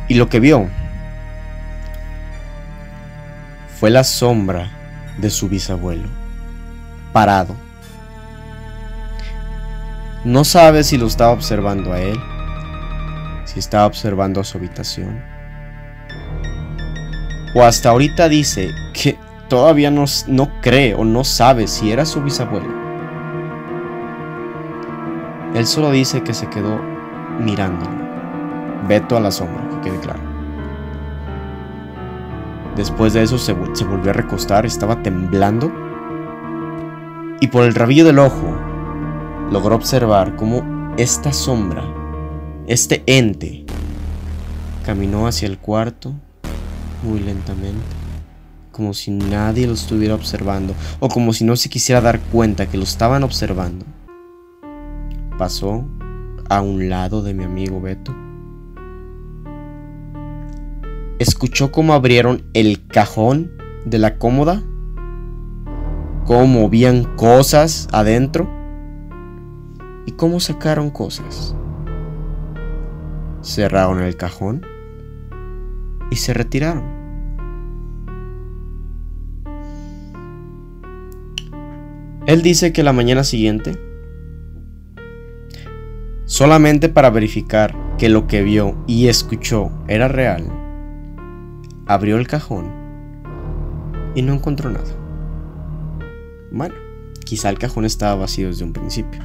Y 0.07 0.15
lo 0.15 0.29
que 0.29 0.39
vio 0.39 0.67
fue 3.79 3.89
la 3.89 4.03
sombra 4.03 4.71
de 5.19 5.29
su 5.29 5.49
bisabuelo, 5.49 6.07
parado. 7.13 7.55
No 10.25 10.43
sabe 10.43 10.83
si 10.83 10.97
lo 10.97 11.07
estaba 11.07 11.31
observando 11.31 11.93
a 11.93 11.99
él, 11.99 12.17
si 13.45 13.59
estaba 13.59 13.85
observando 13.85 14.41
a 14.41 14.43
su 14.43 14.57
habitación. 14.57 15.21
O 17.53 17.63
hasta 17.63 17.89
ahorita 17.89 18.29
dice 18.29 18.71
que 18.93 19.17
todavía 19.47 19.91
no, 19.91 20.05
no 20.27 20.61
cree 20.61 20.95
o 20.95 21.05
no 21.05 21.23
sabe 21.23 21.67
si 21.67 21.91
era 21.91 22.05
su 22.05 22.21
bisabuelo. 22.21 22.76
Él 25.57 25.65
solo 25.65 25.89
dice 25.89 26.21
que 26.21 26.35
se 26.35 26.47
quedó 26.51 26.79
mirándolo. 27.39 27.89
Veto 28.87 29.17
a 29.17 29.19
la 29.19 29.31
sombra, 29.31 29.67
que 29.69 29.89
quede 29.89 29.99
claro. 29.99 30.19
Después 32.75 33.13
de 33.13 33.23
eso 33.23 33.39
se, 33.39 33.53
volvió 33.53 34.11
a 34.11 34.13
recostar, 34.13 34.67
estaba 34.67 35.01
temblando. 35.01 35.71
Y 37.41 37.47
por 37.47 37.63
el 37.63 37.73
rabillo 37.73 38.05
del 38.05 38.19
ojo 38.19 38.55
logró 39.51 39.75
observar 39.75 40.35
cómo 40.35 40.93
esta 40.95 41.33
sombra, 41.33 41.83
este 42.67 43.01
ente, 43.07 43.65
caminó 44.85 45.25
hacia 45.25 45.47
el 45.47 45.57
cuarto 45.57 46.13
muy 47.01 47.19
lentamente, 47.19 47.81
como 48.71 48.93
si 48.93 49.09
nadie 49.09 49.65
lo 49.65 49.73
estuviera 49.73 50.13
observando 50.13 50.75
o 50.99 51.09
como 51.09 51.33
si 51.33 51.45
no 51.45 51.55
se 51.55 51.67
quisiera 51.69 51.99
dar 51.99 52.19
cuenta 52.19 52.67
que 52.67 52.77
lo 52.77 52.83
estaban 52.83 53.23
observando. 53.23 53.96
Pasó 55.37 55.85
a 56.49 56.61
un 56.61 56.89
lado 56.89 57.21
de 57.21 57.33
mi 57.33 57.43
amigo 57.43 57.81
Beto 57.81 58.15
escuchó 61.19 61.71
cómo 61.71 61.93
abrieron 61.93 62.43
el 62.53 62.87
cajón 62.87 63.51
de 63.85 63.97
la 63.97 64.17
cómoda, 64.17 64.61
cómo 66.25 66.47
movían 66.47 67.15
cosas 67.15 67.87
adentro 67.91 68.49
y 70.05 70.11
cómo 70.11 70.39
sacaron 70.39 70.89
cosas. 70.89 71.55
Cerraron 73.41 74.01
el 74.01 74.15
cajón 74.15 74.65
y 76.11 76.17
se 76.17 76.33
retiraron. 76.33 76.97
Él 82.25 82.41
dice 82.41 82.73
que 82.73 82.83
la 82.83 82.91
mañana 82.91 83.23
siguiente, 83.23 83.79
solamente 86.27 86.89
para 86.89 87.09
verificar 87.09 87.73
que 87.97 88.09
lo 88.09 88.27
que 88.27 88.43
vio 88.43 88.77
y 88.85 89.07
escuchó 89.07 89.71
era 89.87 90.09
real, 90.09 90.43
abrió 91.87 92.17
el 92.17 92.27
cajón 92.27 92.69
y 94.13 94.21
no 94.21 94.33
encontró 94.33 94.69
nada. 94.69 94.93
Bueno, 96.51 96.75
quizá 97.23 97.49
el 97.49 97.57
cajón 97.57 97.85
estaba 97.85 98.15
vacío 98.15 98.49
desde 98.49 98.65
un 98.65 98.73
principio. 98.73 99.21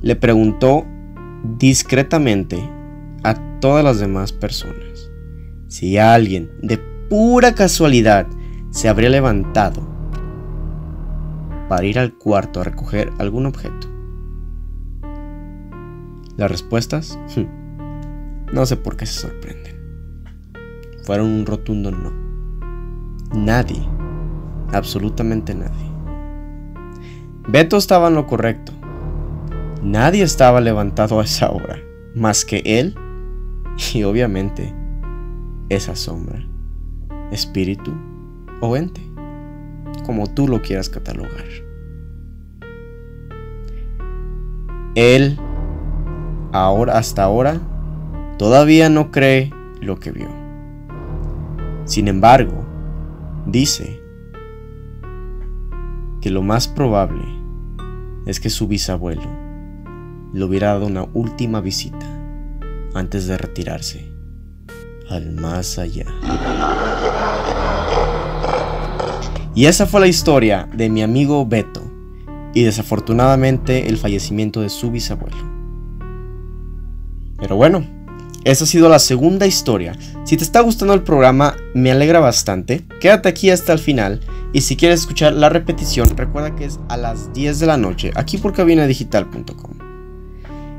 Le 0.00 0.16
preguntó 0.16 0.84
discretamente 1.56 2.68
a 3.22 3.60
todas 3.60 3.84
las 3.84 4.00
demás 4.00 4.32
personas 4.32 5.08
si 5.68 5.98
alguien 5.98 6.50
de 6.62 6.78
pura 7.08 7.54
casualidad 7.54 8.26
se 8.70 8.88
habría 8.88 9.08
levantado 9.08 9.88
para 11.68 11.84
ir 11.84 12.00
al 12.00 12.12
cuarto 12.14 12.60
a 12.60 12.64
recoger 12.64 13.12
algún 13.18 13.46
objeto. 13.46 13.91
Las 16.36 16.50
respuestas, 16.50 17.18
no 18.52 18.66
sé 18.66 18.76
por 18.76 18.96
qué 18.96 19.06
se 19.06 19.20
sorprenden 19.20 19.82
fueron 21.02 21.26
un 21.26 21.46
rotundo 21.46 21.90
no. 21.90 22.12
Nadie, 23.34 23.82
absolutamente 24.72 25.54
nadie. 25.54 25.90
Beto 27.48 27.76
estaba 27.76 28.08
en 28.08 28.14
lo 28.14 28.26
correcto. 28.26 28.72
Nadie 29.82 30.22
estaba 30.22 30.60
levantado 30.60 31.18
a 31.18 31.24
esa 31.24 31.50
hora, 31.50 31.78
más 32.14 32.44
que 32.44 32.62
él 32.64 32.94
y 33.94 34.04
obviamente 34.04 34.72
esa 35.68 35.96
sombra, 35.96 36.46
espíritu 37.32 37.92
o 38.60 38.76
ente, 38.76 39.00
como 40.06 40.32
tú 40.32 40.46
lo 40.46 40.62
quieras 40.62 40.88
catalogar. 40.88 41.44
Él, 44.94 45.38
ahora 46.52 46.98
hasta 46.98 47.24
ahora, 47.24 47.60
todavía 48.38 48.88
no 48.88 49.10
cree 49.10 49.52
lo 49.80 49.98
que 49.98 50.12
vio. 50.12 50.28
Sin 51.84 52.08
embargo, 52.08 52.64
dice 53.46 54.00
que 56.20 56.30
lo 56.30 56.42
más 56.42 56.68
probable 56.68 57.24
es 58.26 58.38
que 58.38 58.50
su 58.50 58.68
bisabuelo 58.68 59.28
le 60.32 60.44
hubiera 60.44 60.68
dado 60.68 60.86
una 60.86 61.06
última 61.12 61.60
visita 61.60 62.06
antes 62.94 63.26
de 63.26 63.36
retirarse 63.36 64.12
al 65.10 65.32
más 65.32 65.78
allá. 65.78 66.06
Y 69.54 69.66
esa 69.66 69.86
fue 69.86 70.00
la 70.00 70.06
historia 70.06 70.68
de 70.72 70.88
mi 70.88 71.02
amigo 71.02 71.44
Beto 71.44 71.82
y 72.54 72.62
desafortunadamente 72.62 73.88
el 73.88 73.98
fallecimiento 73.98 74.62
de 74.62 74.70
su 74.70 74.90
bisabuelo. 74.90 75.51
Pero 77.42 77.56
bueno, 77.56 77.84
esa 78.44 78.62
ha 78.62 78.66
sido 78.68 78.88
la 78.88 79.00
segunda 79.00 79.48
historia. 79.48 79.98
Si 80.22 80.36
te 80.36 80.44
está 80.44 80.60
gustando 80.60 80.94
el 80.94 81.02
programa, 81.02 81.56
me 81.74 81.90
alegra 81.90 82.20
bastante. 82.20 82.86
Quédate 83.00 83.28
aquí 83.28 83.50
hasta 83.50 83.72
el 83.72 83.80
final. 83.80 84.20
Y 84.52 84.60
si 84.60 84.76
quieres 84.76 85.00
escuchar 85.00 85.32
la 85.32 85.48
repetición, 85.48 86.16
recuerda 86.16 86.54
que 86.54 86.66
es 86.66 86.78
a 86.88 86.96
las 86.96 87.32
10 87.32 87.58
de 87.58 87.66
la 87.66 87.76
noche, 87.76 88.12
aquí 88.14 88.38
por 88.38 88.52
cabinadigital.com. 88.52 89.72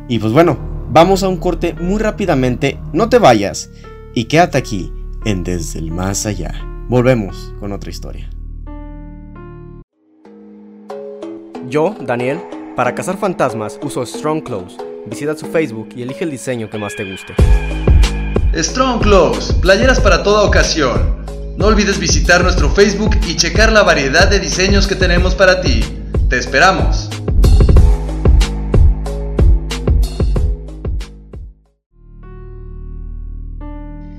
Y 0.07 0.19
pues 0.19 0.31
bueno, 0.31 0.57
vamos 0.89 1.23
a 1.23 1.27
un 1.27 1.35
corte 1.35 1.73
muy 1.73 1.99
rápidamente. 1.99 2.79
No 2.93 3.09
te 3.09 3.19
vayas. 3.19 3.69
Y 4.13 4.25
quédate 4.25 4.57
aquí 4.57 4.89
en 5.25 5.43
Desde 5.43 5.79
el 5.79 5.91
Más 5.91 6.25
Allá. 6.25 6.53
Volvemos 6.87 7.53
con 7.59 7.73
otra 7.73 7.89
historia. 7.89 8.29
Yo, 11.67 11.93
Daniel, 11.99 12.39
para 12.77 12.95
cazar 12.95 13.17
fantasmas 13.17 13.77
uso 13.83 14.05
Strong 14.05 14.43
Clothes 14.43 14.77
Visita 15.05 15.35
su 15.35 15.47
Facebook 15.47 15.89
y 15.95 16.01
elige 16.01 16.23
el 16.23 16.31
diseño 16.31 16.69
que 16.69 16.77
más 16.77 16.95
te 16.95 17.03
guste. 17.03 17.35
Strong 18.55 19.01
Clothes, 19.01 19.53
playeras 19.61 19.99
para 19.99 20.23
toda 20.23 20.43
ocasión. 20.43 21.23
No 21.57 21.67
olvides 21.67 21.99
visitar 21.99 22.41
nuestro 22.41 22.69
Facebook 22.69 23.17
y 23.27 23.35
checar 23.35 23.71
la 23.71 23.83
variedad 23.83 24.29
de 24.29 24.39
diseños 24.39 24.87
que 24.87 24.95
tenemos 24.95 25.35
para 25.35 25.61
ti. 25.61 25.81
Te 26.29 26.37
esperamos. 26.37 27.09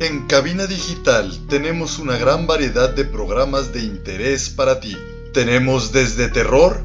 En 0.00 0.26
Cabina 0.26 0.66
Digital 0.66 1.46
tenemos 1.48 1.98
una 1.98 2.18
gran 2.18 2.46
variedad 2.46 2.94
de 2.94 3.06
programas 3.06 3.72
de 3.72 3.80
interés 3.80 4.50
para 4.50 4.80
ti. 4.80 4.96
Tenemos 5.32 5.92
desde 5.92 6.28
terror, 6.28 6.84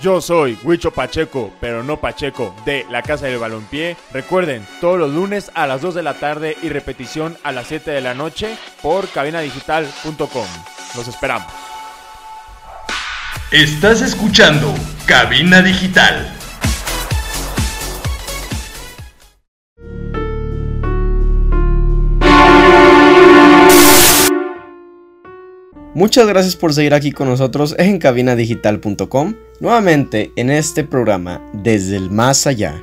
Yo 0.00 0.22
soy 0.22 0.58
Huicho 0.62 0.92
Pacheco, 0.92 1.52
pero 1.60 1.82
no 1.82 1.98
Pacheco, 1.98 2.54
de 2.64 2.86
La 2.90 3.02
Casa 3.02 3.26
del 3.26 3.38
Balompié. 3.38 3.98
Recuerden, 4.12 4.66
todos 4.80 4.98
los 4.98 5.12
lunes 5.12 5.50
a 5.54 5.66
las 5.66 5.82
2 5.82 5.94
de 5.94 6.02
la 6.02 6.14
tarde 6.14 6.56
y 6.62 6.70
repetición 6.70 7.36
a 7.42 7.52
las 7.52 7.66
7 7.66 7.90
de 7.90 8.00
la 8.00 8.14
noche 8.14 8.56
por 8.80 9.08
cabinadigital.com. 9.08 10.46
Los 10.96 11.06
esperamos. 11.06 11.52
Estás 13.50 14.00
escuchando 14.00 14.72
Cabina 15.06 15.60
Digital. 15.60 16.39
Muchas 25.92 26.28
gracias 26.28 26.54
por 26.54 26.72
seguir 26.72 26.94
aquí 26.94 27.10
con 27.10 27.26
nosotros 27.26 27.74
en 27.76 27.98
cabinadigital.com, 27.98 29.34
nuevamente 29.58 30.30
en 30.36 30.48
este 30.48 30.84
programa 30.84 31.42
desde 31.52 31.96
el 31.96 32.12
más 32.12 32.46
allá. 32.46 32.80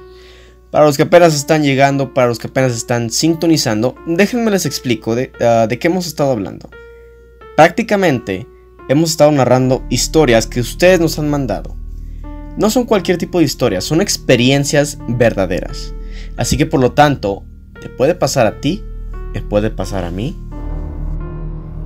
Para 0.72 0.86
los 0.86 0.98
que 0.98 1.04
apenas 1.04 1.34
están 1.34 1.64
llegando, 1.64 2.14
para 2.14 2.28
los 2.28 2.38
que 2.38 2.48
apenas 2.48 2.74
están 2.74 3.10
sintonizando, 3.10 3.96
déjenme 4.06 4.52
les 4.52 4.66
explico 4.66 5.16
de, 5.16 5.32
ah, 5.40 5.68
de 5.70 5.80
qué 5.80 5.88
hemos 5.88 6.06
estado 6.06 6.32
hablando. 6.32 6.70
Prácticamente 7.56 8.46
hemos 8.90 9.12
estado 9.12 9.32
narrando 9.32 9.86
historias 9.90 10.46
que 10.46 10.60
ustedes 10.60 11.00
nos 11.00 11.18
han 11.18 11.30
mandado. 11.30 11.78
No 12.58 12.70
son 12.70 12.84
cualquier 12.84 13.18
tipo 13.18 13.40
de 13.40 13.46
historias, 13.46 13.86
son 13.86 14.02
experiencias 14.02 14.98
verdaderas. 15.08 15.94
Así 16.36 16.58
que 16.58 16.66
por 16.66 16.82
lo 16.82 16.92
tanto, 16.92 17.46
te 17.82 17.88
puede 17.88 18.16
pasar 18.16 18.48
a 18.48 18.60
ti, 18.60 18.84
te 19.32 19.42
puede 19.42 19.70
pasar 19.70 20.04
a 20.04 20.12
mí, 20.12 20.36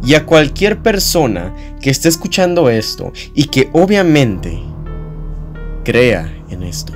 y 0.04 0.16
a 0.16 0.26
cualquier 0.26 0.82
persona 0.82 1.54
que 1.82 1.90
esté 1.90 2.10
escuchando 2.10 2.70
esto 2.70 3.12
y 3.34 3.46
que 3.46 3.70
obviamente 3.74 4.60
crea 5.84 6.34
en 6.50 6.64
esto. 6.64 6.94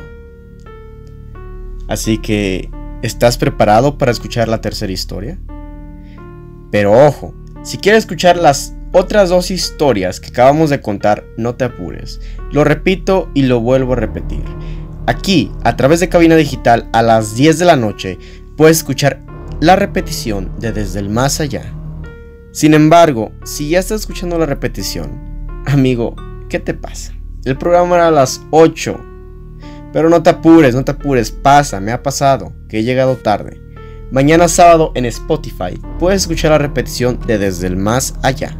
Así 1.88 2.18
que, 2.18 2.70
¿estás 3.02 3.38
preparado 3.38 3.98
para 3.98 4.12
escuchar 4.12 4.48
la 4.48 4.62
tercera 4.62 4.92
historia? 4.92 5.38
Pero 6.72 6.94
ojo, 7.06 7.34
si 7.64 7.78
quieres 7.78 8.04
escuchar 8.04 8.38
las 8.38 8.74
otras 8.92 9.30
dos 9.30 9.52
historias 9.52 10.20
que 10.20 10.30
acabamos 10.30 10.70
de 10.70 10.82
contar, 10.82 11.26
no 11.38 11.56
te 11.56 11.66
apures. 11.66 12.20
Lo 12.52 12.64
repito 12.64 13.30
y 13.34 13.44
lo 13.44 13.60
vuelvo 13.60 13.94
a 13.94 13.98
repetir. 13.98 14.44
Aquí, 15.06 15.52
a 15.64 15.76
través 15.76 16.00
de 16.00 16.10
cabina 16.10 16.36
digital, 16.36 16.90
a 16.92 17.04
las 17.04 17.36
10 17.36 17.60
de 17.60 17.66
la 17.66 17.76
noche, 17.76 18.18
puedes 18.58 18.78
escuchar 18.78 19.22
la 19.60 19.76
repetición 19.76 20.52
de 20.60 20.72
Desde 20.72 21.00
el 21.00 21.10
Más 21.10 21.40
Allá 21.40 21.72
sin 22.56 22.74
embargo, 22.74 23.34
si 23.44 23.68
ya 23.68 23.80
estás 23.80 24.00
escuchando 24.00 24.40
la 24.40 24.46
repetición, 24.46 25.46
amigo, 25.66 26.16
¿qué 26.48 26.58
te 26.58 26.74
pasa? 26.74 27.12
El 27.44 27.58
programa 27.58 27.96
era 27.96 28.08
a 28.08 28.12
las 28.12 28.44
8. 28.52 28.98
Pero 29.92 30.10
no 30.10 30.24
te 30.24 30.30
apures, 30.30 30.74
no 30.74 30.86
te 30.86 30.92
apures, 30.92 31.32
pasa, 31.32 31.82
me 31.82 31.92
ha 31.92 32.02
pasado, 32.02 32.54
que 32.70 32.80
he 32.80 32.84
llegado 32.86 33.18
tarde. 33.18 33.60
Mañana 34.10 34.48
sábado 34.48 34.94
en 34.96 35.04
Spotify 35.04 35.78
puedes 36.00 36.22
escuchar 36.22 36.52
la 36.52 36.58
repetición 36.58 37.20
de 37.28 37.38
Desde 37.40 37.68
el 37.68 37.76
Más 37.76 38.16
Allá. 38.24 38.58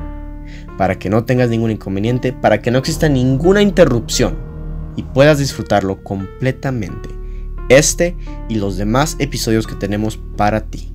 Para 0.78 1.00
que 1.00 1.10
no 1.10 1.24
tengas 1.24 1.48
ningún 1.48 1.72
inconveniente, 1.72 2.34
para 2.34 2.62
que 2.62 2.72
no 2.72 2.80
exista 2.80 3.08
ninguna 3.08 3.62
interrupción 3.62 4.36
y 4.98 5.04
puedas 5.04 5.40
disfrutarlo 5.40 6.04
completamente. 6.04 7.08
Este 7.70 8.18
y 8.50 8.56
los 8.56 8.76
demás 8.76 9.16
episodios 9.20 9.68
que 9.68 9.76
tenemos 9.76 10.18
para 10.36 10.66
ti. 10.66 10.92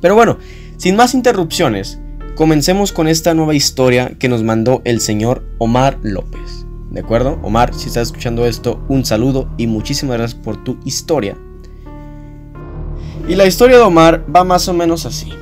Pero 0.00 0.14
bueno, 0.14 0.38
sin 0.78 0.94
más 0.94 1.14
interrupciones, 1.14 2.00
comencemos 2.36 2.92
con 2.92 3.08
esta 3.08 3.34
nueva 3.34 3.56
historia 3.56 4.12
que 4.16 4.28
nos 4.28 4.44
mandó 4.44 4.80
el 4.84 5.00
señor 5.00 5.44
Omar 5.58 5.98
López. 6.02 6.66
¿De 6.92 7.00
acuerdo? 7.00 7.40
Omar, 7.42 7.74
si 7.74 7.88
estás 7.88 8.08
escuchando 8.08 8.46
esto, 8.46 8.84
un 8.88 9.04
saludo 9.04 9.52
y 9.58 9.66
muchísimas 9.66 10.18
gracias 10.18 10.40
por 10.40 10.62
tu 10.62 10.78
historia. 10.84 11.36
Y 13.28 13.34
la 13.34 13.44
historia 13.44 13.76
de 13.76 13.82
Omar 13.82 14.24
va 14.34 14.44
más 14.44 14.68
o 14.68 14.72
menos 14.72 15.04
así. 15.04 15.32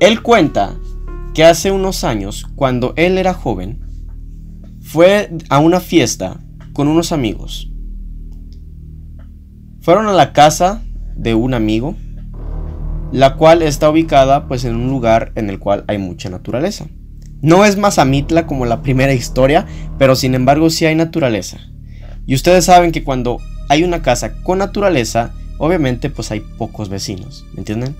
Él 0.00 0.22
cuenta 0.22 0.74
que 1.34 1.44
hace 1.44 1.70
unos 1.70 2.02
años, 2.02 2.46
cuando 2.56 2.94
él 2.96 3.18
era 3.18 3.34
joven, 3.34 3.84
fue 4.80 5.30
a 5.50 5.58
una 5.58 5.78
fiesta 5.78 6.40
con 6.72 6.88
unos 6.88 7.12
amigos. 7.12 7.70
Fueron 9.82 10.08
a 10.08 10.14
la 10.14 10.32
casa 10.32 10.82
de 11.14 11.34
un 11.34 11.52
amigo 11.52 11.96
la 13.12 13.36
cual 13.36 13.62
está 13.62 13.90
ubicada 13.90 14.46
pues 14.48 14.64
en 14.64 14.76
un 14.76 14.88
lugar 14.88 15.32
en 15.34 15.50
el 15.50 15.58
cual 15.58 15.84
hay 15.86 15.98
mucha 15.98 16.28
naturaleza. 16.28 16.86
No 17.40 17.64
es 17.64 17.76
Mazamitla 17.76 18.46
como 18.46 18.66
la 18.66 18.82
primera 18.82 19.12
historia, 19.12 19.66
pero 19.98 20.16
sin 20.16 20.34
embargo 20.34 20.70
sí 20.70 20.86
hay 20.86 20.94
naturaleza. 20.94 21.58
Y 22.26 22.34
ustedes 22.34 22.64
saben 22.64 22.92
que 22.92 23.04
cuando 23.04 23.40
hay 23.68 23.84
una 23.84 24.02
casa 24.02 24.42
con 24.42 24.58
naturaleza, 24.58 25.32
obviamente 25.58 26.10
pues 26.10 26.30
hay 26.30 26.40
pocos 26.40 26.88
vecinos, 26.88 27.46
¿me 27.52 27.60
entienden? 27.60 27.96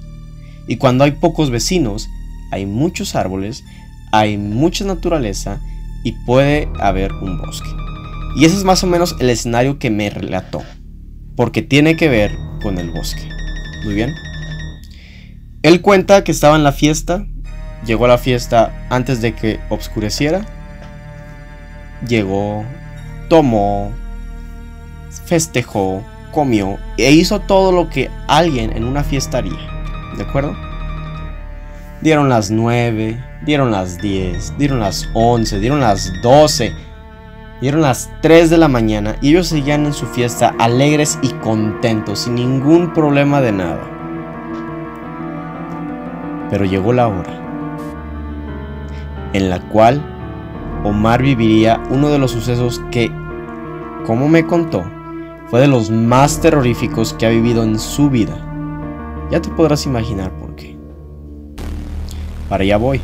Y 0.67 0.77
cuando 0.77 1.05
hay 1.05 1.13
pocos 1.13 1.51
vecinos, 1.51 2.09
hay 2.51 2.67
muchos 2.67 3.15
árboles, 3.15 3.65
hay 4.13 4.37
mucha 4.37 4.85
naturaleza 4.85 5.61
y 6.05 6.13
puede 6.27 6.69
haber 6.81 7.13
un 7.13 7.39
bosque. 7.39 7.69
Y 8.37 8.45
ese 8.45 8.57
es 8.57 8.65
más 8.65 8.85
o 8.85 8.87
menos 8.87 9.17
el 9.21 9.31
escenario 9.31 9.79
que 9.79 9.91
me 9.91 10.11
relató, 10.11 10.63
porque 11.37 11.63
tiene 11.63 11.97
que 11.97 12.09
ver 12.09 12.33
con 12.63 12.79
el 12.79 12.91
bosque. 12.91 13.23
Muy 13.85 13.95
bien. 13.95 14.11
Él 15.63 15.81
cuenta 15.81 16.23
que 16.23 16.31
estaba 16.31 16.55
en 16.55 16.63
la 16.63 16.71
fiesta, 16.71 17.27
llegó 17.85 18.05
a 18.05 18.09
la 18.09 18.19
fiesta 18.19 18.87
antes 18.91 19.21
de 19.21 19.35
que 19.35 19.59
obscureciera, 19.71 20.43
llegó, 22.07 22.65
tomó, 23.29 23.91
festejó, 25.27 26.05
comió 26.31 26.79
e 26.97 27.11
hizo 27.11 27.41
todo 27.41 27.73
lo 27.73 27.91
que 27.91 28.09
alguien 28.29 28.77
en 28.77 28.85
una 28.85 29.03
fiesta 29.03 29.39
haría, 29.39 29.59
¿de 30.17 30.23
acuerdo? 30.23 30.55
Dieron 32.03 32.29
las 32.29 32.53
9, 32.53 33.21
dieron 33.45 33.73
las 33.73 33.99
10, 33.99 34.59
dieron 34.59 34.79
las 34.79 35.09
11, 35.15 35.59
dieron 35.59 35.81
las 35.81 36.13
12, 36.23 36.73
dieron 37.61 37.83
las 37.83 38.09
3 38.23 38.49
de 38.49 38.59
la 38.59 38.69
mañana 38.69 39.17
y 39.21 39.31
ellos 39.31 39.49
seguían 39.49 39.87
en 39.87 39.93
su 39.93 40.07
fiesta 40.07 40.55
alegres 40.61 41.19
y 41.21 41.31
contentos, 41.31 42.21
sin 42.21 42.37
ningún 42.37 42.93
problema 42.93 43.41
de 43.41 43.51
nada. 43.51 43.98
Pero 46.51 46.65
llegó 46.65 46.93
la 46.93 47.09
hora 47.09 47.49
en 49.33 49.51
la 49.51 49.61
cual 49.69 50.03
Omar 50.85 51.23
viviría 51.23 51.83
uno 51.91 52.09
de 52.11 52.19
los 52.19 52.31
sucesos 52.31 52.81
que, 52.91 53.11
como 54.07 54.29
me 54.29 54.47
contó, 54.47 54.85
fue 55.49 55.61
de 55.61 55.69
los 55.69 55.91
más 55.91 56.41
terroríficos 56.41 57.15
que 57.15 57.27
ha 57.27 57.31
vivido 57.31 57.63
en 57.63 57.79
su 57.79 58.11
vida. 58.11 58.37
Ya 59.31 59.41
te 59.41 59.51
podrás 59.51 59.87
imaginar 59.87 60.33
por 60.39 60.55
qué. 60.55 60.77
Para 62.49 62.63
allá 62.63 62.77
voy, 62.77 63.01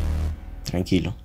tranquilo. 0.63 1.15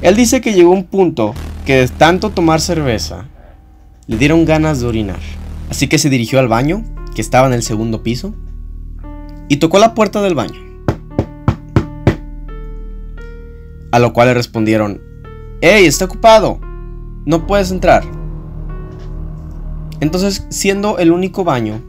Él 0.00 0.16
dice 0.16 0.40
que 0.40 0.54
llegó 0.54 0.70
un 0.70 0.84
punto 0.84 1.34
que 1.64 1.76
de 1.76 1.88
tanto 1.88 2.30
tomar 2.30 2.60
cerveza 2.60 3.26
le 4.06 4.16
dieron 4.16 4.44
ganas 4.44 4.80
de 4.80 4.86
orinar. 4.86 5.20
Así 5.70 5.88
que 5.88 5.98
se 5.98 6.10
dirigió 6.10 6.38
al 6.38 6.48
baño, 6.48 6.84
que 7.14 7.20
estaba 7.20 7.46
en 7.46 7.52
el 7.52 7.62
segundo 7.62 8.02
piso, 8.02 8.34
y 9.48 9.56
tocó 9.58 9.78
la 9.78 9.94
puerta 9.94 10.20
del 10.20 10.34
baño. 10.34 10.63
A 13.94 14.00
lo 14.00 14.12
cual 14.12 14.26
le 14.26 14.34
respondieron, 14.34 15.00
¡Ey, 15.60 15.86
está 15.86 16.06
ocupado! 16.06 16.58
No 17.26 17.46
puedes 17.46 17.70
entrar. 17.70 18.02
Entonces, 20.00 20.48
siendo 20.50 20.98
el 20.98 21.12
único 21.12 21.44
baño, 21.44 21.80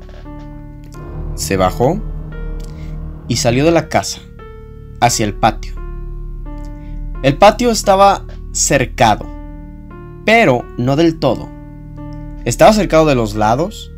se 1.34 1.58
bajó 1.58 2.00
y 3.28 3.38
salió 3.38 3.66
de 3.66 3.72
la 3.72 3.90
casa 3.90 4.20
hacia 5.02 5.26
el 5.26 5.34
patio. 5.34 5.74
El 7.24 7.40
patio 7.40 7.72
estaba 7.72 8.24
cercado, 8.52 9.26
pero 10.26 10.64
no 10.78 10.96
del 10.96 11.18
todo. 11.18 11.50
Estaba 12.44 12.72
cercado 12.74 13.08
de 13.08 13.16
los 13.16 13.34
lados, 13.34 13.92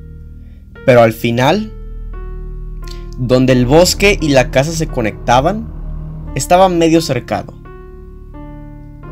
pero 0.85 1.01
al 1.01 1.11
final, 1.11 1.73
donde 3.17 3.51
el 3.51 3.65
bosque 3.65 4.17
y 4.21 4.29
la 4.29 4.49
casa 4.49 4.71
se 4.71 4.87
conectaban, 4.87 5.67
estaba 6.35 6.69
medio 6.69 7.01
cercado. 7.01 7.66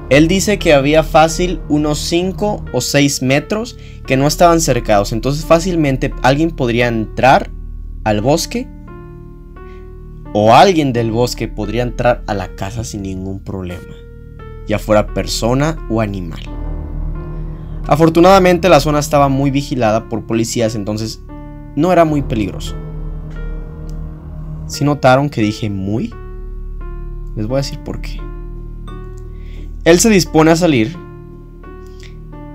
Él 0.09 0.27
dice 0.27 0.59
que 0.59 0.73
había 0.73 1.03
fácil 1.03 1.61
unos 1.67 1.97
5 1.99 2.65
o 2.71 2.81
6 2.81 3.23
metros 3.23 3.77
que 4.05 4.17
no 4.17 4.27
estaban 4.27 4.61
cercados, 4.61 5.11
entonces 5.11 5.45
fácilmente 5.45 6.13
alguien 6.21 6.51
podría 6.51 6.87
entrar 6.87 7.49
al 8.03 8.21
bosque 8.21 8.67
o 10.33 10.53
alguien 10.53 10.93
del 10.93 11.11
bosque 11.11 11.47
podría 11.47 11.81
entrar 11.81 12.23
a 12.27 12.35
la 12.35 12.55
casa 12.55 12.83
sin 12.83 13.01
ningún 13.01 13.39
problema, 13.39 13.95
ya 14.67 14.77
fuera 14.77 15.07
persona 15.07 15.75
o 15.89 16.01
animal. 16.01 16.41
Afortunadamente 17.87 18.69
la 18.69 18.79
zona 18.79 18.99
estaba 18.99 19.27
muy 19.27 19.49
vigilada 19.49 20.07
por 20.07 20.25
policías, 20.27 20.75
entonces 20.75 21.23
no 21.75 21.91
era 21.91 22.05
muy 22.05 22.21
peligroso. 22.21 22.75
Si 24.67 24.83
notaron 24.83 25.29
que 25.29 25.41
dije 25.41 25.69
muy, 25.69 26.13
les 27.35 27.47
voy 27.47 27.55
a 27.55 27.61
decir 27.61 27.79
por 27.79 28.01
qué. 28.01 28.19
Él 29.85 29.99
se 29.99 30.09
dispone 30.09 30.49
a 30.49 30.55
salir 30.55 30.97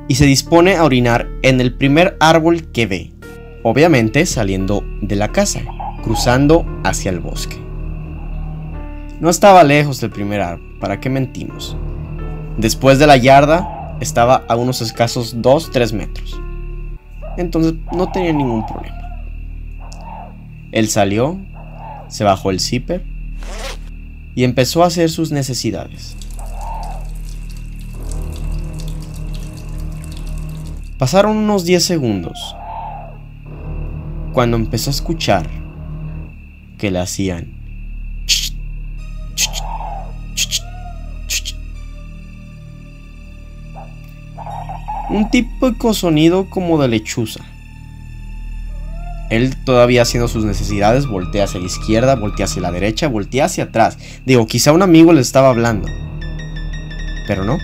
y 0.08 0.16
se 0.16 0.26
dispone 0.26 0.74
a 0.74 0.84
orinar 0.84 1.28
en 1.42 1.60
el 1.60 1.72
primer 1.72 2.16
árbol 2.18 2.72
que 2.72 2.86
ve, 2.86 3.12
obviamente 3.62 4.26
saliendo 4.26 4.82
de 5.00 5.14
la 5.14 5.28
casa, 5.28 5.60
cruzando 6.02 6.66
hacia 6.82 7.12
el 7.12 7.20
bosque. 7.20 7.56
No 9.20 9.30
estaba 9.30 9.62
lejos 9.62 10.00
del 10.00 10.10
primer 10.10 10.40
árbol, 10.40 10.78
¿para 10.80 10.98
qué 10.98 11.08
mentimos? 11.08 11.76
Después 12.58 12.98
de 12.98 13.06
la 13.06 13.16
yarda, 13.16 13.96
estaba 14.00 14.42
a 14.48 14.56
unos 14.56 14.82
escasos 14.82 15.36
2-3 15.36 15.92
metros. 15.92 16.40
Entonces 17.36 17.74
no 17.92 18.10
tenía 18.10 18.32
ningún 18.32 18.66
problema. 18.66 18.98
Él 20.72 20.88
salió, 20.88 21.38
se 22.08 22.24
bajó 22.24 22.50
el 22.50 22.58
zipper 22.58 23.04
y 24.34 24.42
empezó 24.42 24.82
a 24.82 24.88
hacer 24.88 25.10
sus 25.10 25.30
necesidades. 25.30 26.16
Pasaron 31.00 31.38
unos 31.38 31.64
10 31.64 31.82
segundos 31.82 32.54
cuando 34.34 34.58
empezó 34.58 34.90
a 34.90 34.92
escuchar 34.92 35.48
que 36.76 36.90
le 36.90 36.98
hacían 36.98 37.54
un 45.08 45.30
típico 45.30 45.94
sonido 45.94 46.50
como 46.50 46.78
de 46.82 46.88
lechuza. 46.88 47.40
Él 49.30 49.56
todavía 49.64 50.02
haciendo 50.02 50.28
sus 50.28 50.44
necesidades, 50.44 51.06
voltea 51.06 51.44
hacia 51.44 51.60
la 51.60 51.66
izquierda, 51.66 52.14
voltea 52.14 52.44
hacia 52.44 52.60
la 52.60 52.72
derecha, 52.72 53.08
voltea 53.08 53.46
hacia 53.46 53.64
atrás. 53.64 53.96
Digo, 54.26 54.46
quizá 54.46 54.72
un 54.72 54.82
amigo 54.82 55.14
le 55.14 55.22
estaba 55.22 55.48
hablando. 55.48 55.88
Pero 57.26 57.44
no. 57.44 57.56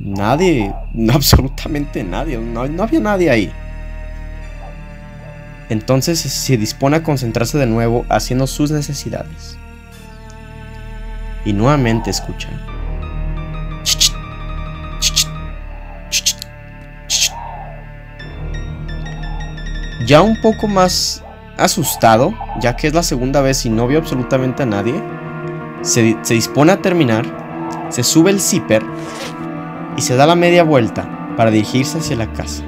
Nadie, 0.00 0.74
absolutamente 1.12 2.02
nadie, 2.02 2.38
no, 2.38 2.66
no 2.66 2.82
había 2.82 3.00
nadie 3.00 3.30
ahí. 3.30 3.52
Entonces 5.68 6.18
se 6.18 6.56
dispone 6.56 6.96
a 6.96 7.02
concentrarse 7.02 7.56
de 7.58 7.66
nuevo 7.66 8.04
haciendo 8.08 8.48
sus 8.48 8.72
necesidades. 8.72 9.56
Y 11.44 11.52
nuevamente 11.52 12.10
escucha. 12.10 12.48
Ya 20.06 20.22
un 20.22 20.40
poco 20.40 20.66
más 20.66 21.22
asustado, 21.56 22.34
ya 22.60 22.74
que 22.74 22.88
es 22.88 22.94
la 22.94 23.02
segunda 23.04 23.42
vez 23.42 23.64
y 23.64 23.70
no 23.70 23.86
vio 23.86 23.98
absolutamente 23.98 24.64
a 24.64 24.66
nadie, 24.66 24.94
se, 25.82 26.16
dispone 26.28 26.72
a 26.72 26.82
terminar, 26.82 27.86
se 27.90 28.02
sube 28.02 28.30
el 28.30 28.40
zipper 28.40 28.82
y 30.00 30.02
se 30.02 30.16
da 30.16 30.26
la 30.26 30.34
media 30.34 30.62
vuelta 30.62 31.34
para 31.36 31.50
dirigirse 31.50 31.98
hacia 31.98 32.16
la 32.16 32.32
casa. 32.32 32.64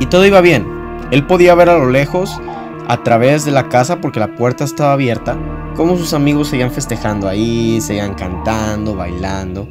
Y 0.00 0.06
todo 0.06 0.24
iba 0.24 0.40
bien. 0.40 0.66
Él 1.10 1.26
podía 1.26 1.54
ver 1.54 1.68
a 1.68 1.76
lo 1.76 1.90
lejos, 1.90 2.40
a 2.86 3.02
través 3.02 3.44
de 3.44 3.50
la 3.50 3.68
casa, 3.68 4.00
porque 4.00 4.18
la 4.18 4.34
puerta 4.34 4.64
estaba 4.64 4.94
abierta, 4.94 5.36
cómo 5.76 5.98
sus 5.98 6.14
amigos 6.14 6.48
seguían 6.48 6.70
festejando 6.70 7.28
ahí, 7.28 7.82
seguían 7.82 8.14
cantando, 8.14 8.96
bailando. 8.96 9.68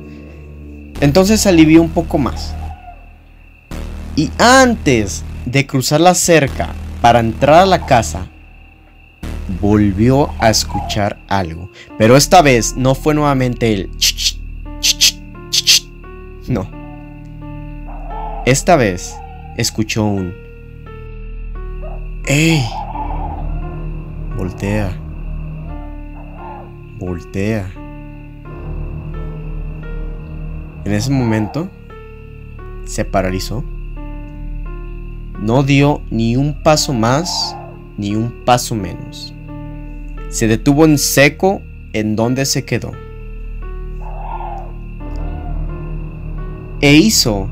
Entonces 1.01 1.41
se 1.41 1.49
alivió 1.49 1.81
un 1.81 1.89
poco 1.89 2.19
más. 2.19 2.53
Y 4.15 4.29
antes 4.37 5.23
de 5.47 5.65
cruzar 5.65 5.99
la 5.99 6.13
cerca 6.13 6.75
para 7.01 7.21
entrar 7.21 7.61
a 7.61 7.65
la 7.65 7.87
casa, 7.87 8.27
volvió 9.59 10.29
a 10.37 10.51
escuchar 10.51 11.17
algo. 11.27 11.71
Pero 11.97 12.15
esta 12.15 12.43
vez 12.43 12.75
no 12.77 12.93
fue 12.93 13.15
nuevamente 13.15 13.73
el... 13.73 13.89
No. 16.47 16.69
Esta 18.45 18.75
vez 18.75 19.15
escuchó 19.57 20.05
un... 20.05 20.33
¡Ey! 22.25 22.63
Voltea. 24.37 24.97
Voltea. 26.99 27.71
En 30.85 30.93
ese 30.93 31.11
momento 31.11 31.69
se 32.85 33.03
paralizó 33.03 33.63
no 35.39 35.61
dio 35.61 36.01
ni 36.09 36.35
un 36.35 36.63
paso 36.63 36.93
más 36.93 37.55
ni 37.97 38.15
un 38.15 38.43
paso 38.43 38.75
menos. 38.75 39.33
Se 40.29 40.47
detuvo 40.47 40.83
en 40.85 40.97
seco 40.97 41.61
en 41.93 42.15
donde 42.15 42.45
se 42.45 42.65
quedó. 42.65 42.91
E 46.79 46.93
hizo 46.93 47.49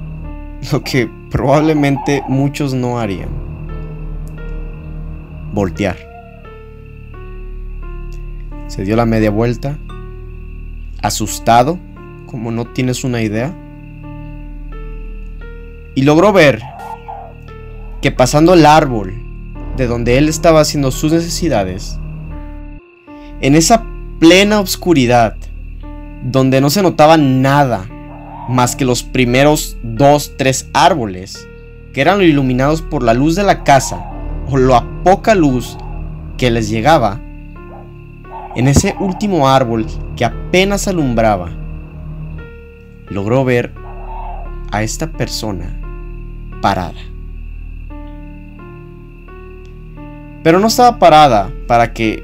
lo 0.71 0.83
que 0.83 1.09
probablemente 1.31 2.23
muchos 2.27 2.75
no 2.75 2.99
harían. 2.99 3.29
Voltear. 5.51 5.97
Se 8.67 8.83
dio 8.83 8.95
la 8.95 9.05
media 9.07 9.31
vuelta, 9.31 9.79
asustado, 11.01 11.79
como 12.27 12.51
no 12.51 12.65
tienes 12.65 13.03
una 13.03 13.21
idea, 13.21 13.55
y 15.95 16.03
logró 16.03 16.31
ver 16.31 16.61
que 18.01 18.11
pasando 18.11 18.53
el 18.53 18.65
árbol 18.65 19.13
de 19.77 19.87
donde 19.87 20.17
él 20.17 20.29
estaba 20.29 20.61
haciendo 20.61 20.91
sus 20.91 21.11
necesidades, 21.11 21.99
en 23.41 23.55
esa 23.55 23.83
plena 24.19 24.59
oscuridad, 24.59 25.35
donde 26.23 26.61
no 26.61 26.69
se 26.69 26.83
notaba 26.83 27.17
nada 27.17 27.87
más 28.47 28.75
que 28.75 28.85
los 28.85 29.03
primeros 29.03 29.77
dos, 29.83 30.33
tres 30.37 30.69
árboles, 30.73 31.47
que 31.93 32.01
eran 32.01 32.21
iluminados 32.21 32.81
por 32.81 33.03
la 33.03 33.13
luz 33.13 33.35
de 33.35 33.43
la 33.43 33.63
casa, 33.63 34.11
o 34.49 34.57
la 34.57 34.85
poca 35.03 35.35
luz 35.35 35.77
que 36.37 36.51
les 36.51 36.69
llegaba, 36.69 37.21
en 38.55 38.67
ese 38.67 38.95
último 38.99 39.49
árbol 39.49 39.85
que 40.15 40.25
apenas 40.25 40.87
alumbraba, 40.87 41.51
logró 43.09 43.43
ver 43.43 43.73
a 44.71 44.83
esta 44.83 45.11
persona 45.11 45.79
parada. 46.61 46.99
Pero 50.43 50.59
no 50.59 50.67
estaba 50.67 50.99
parada 50.99 51.51
para 51.67 51.93
que 51.93 52.23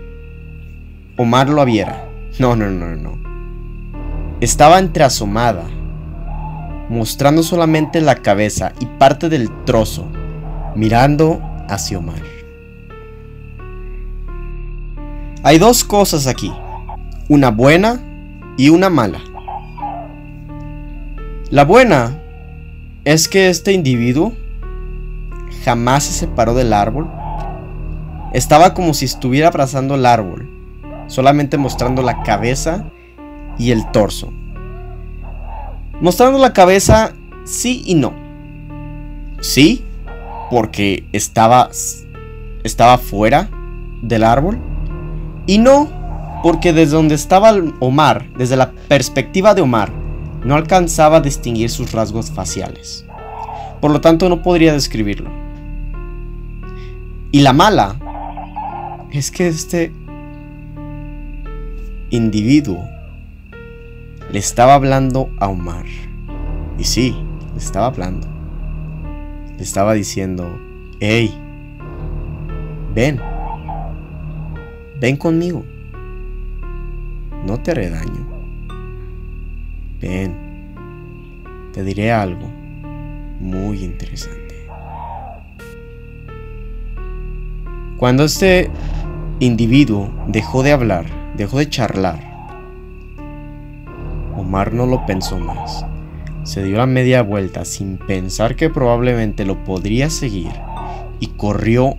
Omar 1.18 1.50
lo 1.50 1.64
viera. 1.66 2.08
No, 2.40 2.56
no, 2.56 2.70
no, 2.70 2.96
no. 2.96 3.20
Estaba 4.40 4.80
entreasomada, 4.80 5.66
mostrando 6.91 7.41
solamente 7.41 8.01
la 8.01 8.15
cabeza 8.15 8.73
y 8.82 8.86
parte 8.86 9.30
del 9.30 9.49
trozo, 9.63 10.12
mirando 10.75 11.41
hacia 11.69 11.97
Omar. 11.97 12.21
Hay 15.41 15.58
dos 15.58 15.86
cosas 15.86 16.27
aquí, 16.27 16.51
una 17.30 17.49
buena 17.49 18.01
y 18.58 18.69
una 18.69 18.89
mala. 18.89 19.21
La 21.49 21.63
buena 21.63 22.19
es 23.06 23.30
que 23.30 23.49
este 23.49 23.71
individuo 23.71 24.34
jamás 25.63 26.04
se 26.04 26.13
separó 26.13 26.54
del 26.54 26.73
árbol 26.73 27.10
estaba 28.34 28.73
como 28.73 28.93
si 28.93 29.06
estuviera 29.06 29.47
abrazando 29.47 29.95
el 29.95 30.06
árbol, 30.06 30.49
solamente 31.08 31.58
mostrando 31.58 32.01
la 32.01 32.21
cabeza 32.23 32.89
y 33.58 33.71
el 33.71 33.89
torso. 33.91 34.34
Mostrando 36.02 36.40
la 36.40 36.52
cabeza, 36.52 37.14
sí 37.46 37.84
y 37.86 37.94
no. 37.94 38.14
Sí, 39.40 39.84
porque 40.50 41.06
estaba, 41.14 41.70
estaba 42.64 42.98
fuera 42.98 43.50
del 44.02 44.24
árbol. 44.24 44.58
Y 45.46 45.60
no, 45.60 45.90
porque 46.42 46.74
desde 46.74 46.96
donde 46.96 47.14
estaba 47.14 47.54
Omar, 47.80 48.26
desde 48.36 48.56
la 48.56 48.72
perspectiva 48.72 49.54
de 49.54 49.62
Omar, 49.62 49.92
no 50.44 50.56
alcanzaba 50.56 51.18
a 51.18 51.22
distinguir 51.22 51.70
sus 51.70 51.92
rasgos 51.92 52.32
faciales. 52.32 53.06
Por 53.80 53.92
lo 53.92 54.02
tanto, 54.02 54.28
no 54.28 54.42
podría 54.42 54.74
describirlo. 54.74 55.30
Y 57.32 57.42
la 57.42 57.54
mala 57.54 57.98
es 59.12 59.30
que 59.30 59.48
este 59.48 59.92
individuo 62.10 62.84
le 64.32 64.39
estaba 64.39 64.76
hablando 64.76 65.30
a 65.39 65.50
Omar. 65.50 65.86
Y 66.78 66.86
sí, 66.86 67.15
le 67.52 67.58
estaba 67.58 67.88
hablando. 67.88 68.28
Le 69.58 69.62
estaba 69.62 69.94
diciendo, 69.94 70.58
hey, 71.02 71.38
ven, 72.96 73.20
ven 75.00 75.17
conmigo. 75.17 75.65
No 77.46 77.60
te 77.60 77.72
haré 77.72 77.89
daño. 77.89 78.28
Ven, 80.00 80.34
te 81.74 81.84
diré 81.84 82.12
algo 82.12 82.48
muy 83.39 83.84
interesante. 83.84 84.67
Cuando 87.98 88.24
este 88.24 88.72
individuo 89.39 90.10
dejó 90.28 90.63
de 90.63 90.72
hablar, 90.72 91.06
dejó 91.36 91.60
de 91.60 91.70
charlar. 91.70 92.31
Omar 94.52 94.74
no 94.74 94.86
lo 94.86 95.06
pensó 95.06 95.40
más. 95.40 95.86
Se 96.44 96.62
dio 96.62 96.76
la 96.76 96.86
media 96.86 97.22
vuelta 97.22 97.64
sin 97.64 97.98
pensar 97.98 98.58
que 98.58 98.70
probablemente 98.70 99.46
lo 99.46 99.64
podría 99.64 100.10
seguir 100.10 100.52
y 101.22 101.28
corrió 101.28 101.96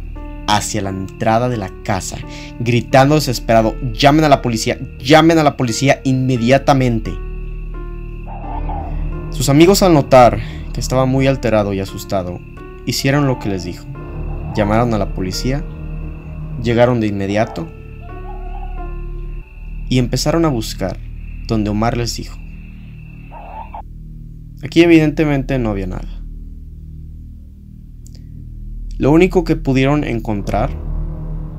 hacia 0.46 0.82
la 0.82 0.90
entrada 0.90 1.48
de 1.48 1.56
la 1.56 1.70
casa, 1.82 2.18
gritando 2.60 3.14
desesperado, 3.14 3.74
llamen 3.94 4.26
a 4.26 4.28
la 4.28 4.42
policía, 4.42 4.78
llamen 4.98 5.38
a 5.38 5.44
la 5.44 5.56
policía 5.56 6.02
inmediatamente. 6.04 7.18
Sus 9.30 9.48
amigos 9.48 9.82
al 9.82 9.94
notar 9.94 10.38
que 10.74 10.80
estaba 10.80 11.06
muy 11.06 11.28
alterado 11.28 11.72
y 11.72 11.80
asustado, 11.80 12.38
hicieron 12.84 13.26
lo 13.26 13.38
que 13.38 13.48
les 13.48 13.64
dijo. 13.64 13.86
Llamaron 14.54 14.92
a 14.92 14.98
la 14.98 15.14
policía, 15.14 15.64
llegaron 16.62 17.00
de 17.00 17.06
inmediato 17.06 17.66
y 19.88 19.98
empezaron 19.98 20.44
a 20.44 20.48
buscar 20.48 20.98
donde 21.46 21.70
Omar 21.70 21.96
les 21.96 22.14
dijo. 22.14 22.41
Aquí 24.62 24.82
evidentemente 24.82 25.58
no 25.58 25.70
había 25.70 25.86
nada. 25.86 26.22
Lo 28.96 29.10
único 29.10 29.42
que 29.42 29.56
pudieron 29.56 30.04
encontrar, 30.04 30.70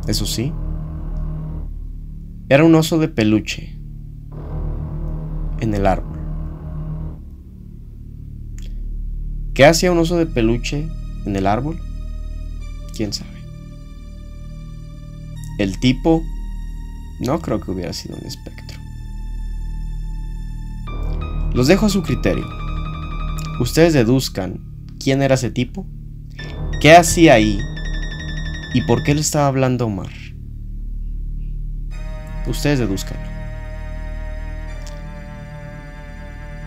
eso 0.08 0.26
sí, 0.26 0.54
era 2.48 2.64
un 2.64 2.74
oso 2.76 3.00
de 3.00 3.10
peluche 3.10 3.78
en 5.60 5.74
el 5.74 5.86
árbol. 5.86 6.18
¿Qué 9.54 9.66
hacía 9.66 9.92
un 9.92 9.98
oso 9.98 10.18
de 10.18 10.26
peluche 10.26 10.88
en 11.26 11.36
el 11.36 11.46
árbol? 11.46 11.80
¿Quién 12.96 13.12
sabe? 13.12 13.30
El 15.60 15.80
tipo 15.80 16.24
no 17.20 17.40
creo 17.40 17.60
que 17.60 17.72
hubiera 17.72 17.92
sido 17.94 18.16
un 18.16 18.26
espectro. 18.26 18.80
Los 21.54 21.68
dejo 21.68 21.88
a 21.88 21.90
su 21.90 22.02
criterio. 22.02 22.63
Ustedes 23.60 23.94
deduzcan 23.94 24.60
quién 25.00 25.22
era 25.22 25.36
ese 25.36 25.52
tipo 25.52 25.86
¿Qué 26.84 26.92
hacía 26.92 27.36
ahí? 27.36 27.62
¿Y 28.74 28.82
por 28.82 29.04
qué 29.04 29.16
le 29.16 29.22
estaba 29.22 29.48
hablando 29.48 29.86
Omar? 29.86 30.12
Ustedes 32.46 32.80
deduzcanlo. 32.80 33.32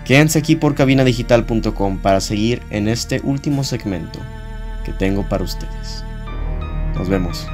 Quédense 0.06 0.38
aquí 0.38 0.56
por 0.56 0.74
cabinadigital.com 0.74 1.98
para 1.98 2.22
seguir 2.22 2.62
en 2.70 2.88
este 2.88 3.20
último 3.24 3.62
segmento 3.62 4.20
que 4.86 4.92
tengo 4.92 5.28
para 5.28 5.44
ustedes. 5.44 6.02
Nos 6.94 7.10
vemos. 7.10 7.46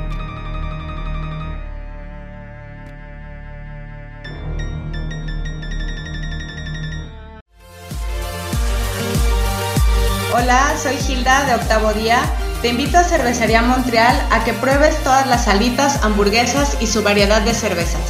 Hola, 10.52 10.76
soy 10.76 10.98
Gilda 10.98 11.46
de 11.46 11.54
Octavo 11.54 11.94
Día 11.94 12.20
te 12.60 12.68
invito 12.68 12.98
a 12.98 13.04
Cervecería 13.04 13.62
Montreal 13.62 14.14
a 14.30 14.44
que 14.44 14.52
pruebes 14.52 15.02
todas 15.02 15.26
las 15.26 15.46
salitas, 15.46 16.04
hamburguesas 16.04 16.76
y 16.78 16.86
su 16.86 17.02
variedad 17.02 17.40
de 17.40 17.54
cervezas. 17.54 18.02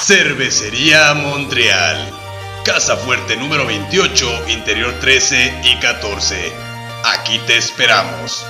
Cervecería 0.00 1.12
Montreal. 1.14 2.08
Casa 2.64 2.96
Fuerte 2.96 3.36
número 3.36 3.66
28, 3.66 4.50
interior 4.50 4.94
13 5.00 5.52
y 5.64 5.80
14. 5.80 6.52
Aquí 7.18 7.40
te 7.44 7.56
esperamos. 7.56 8.46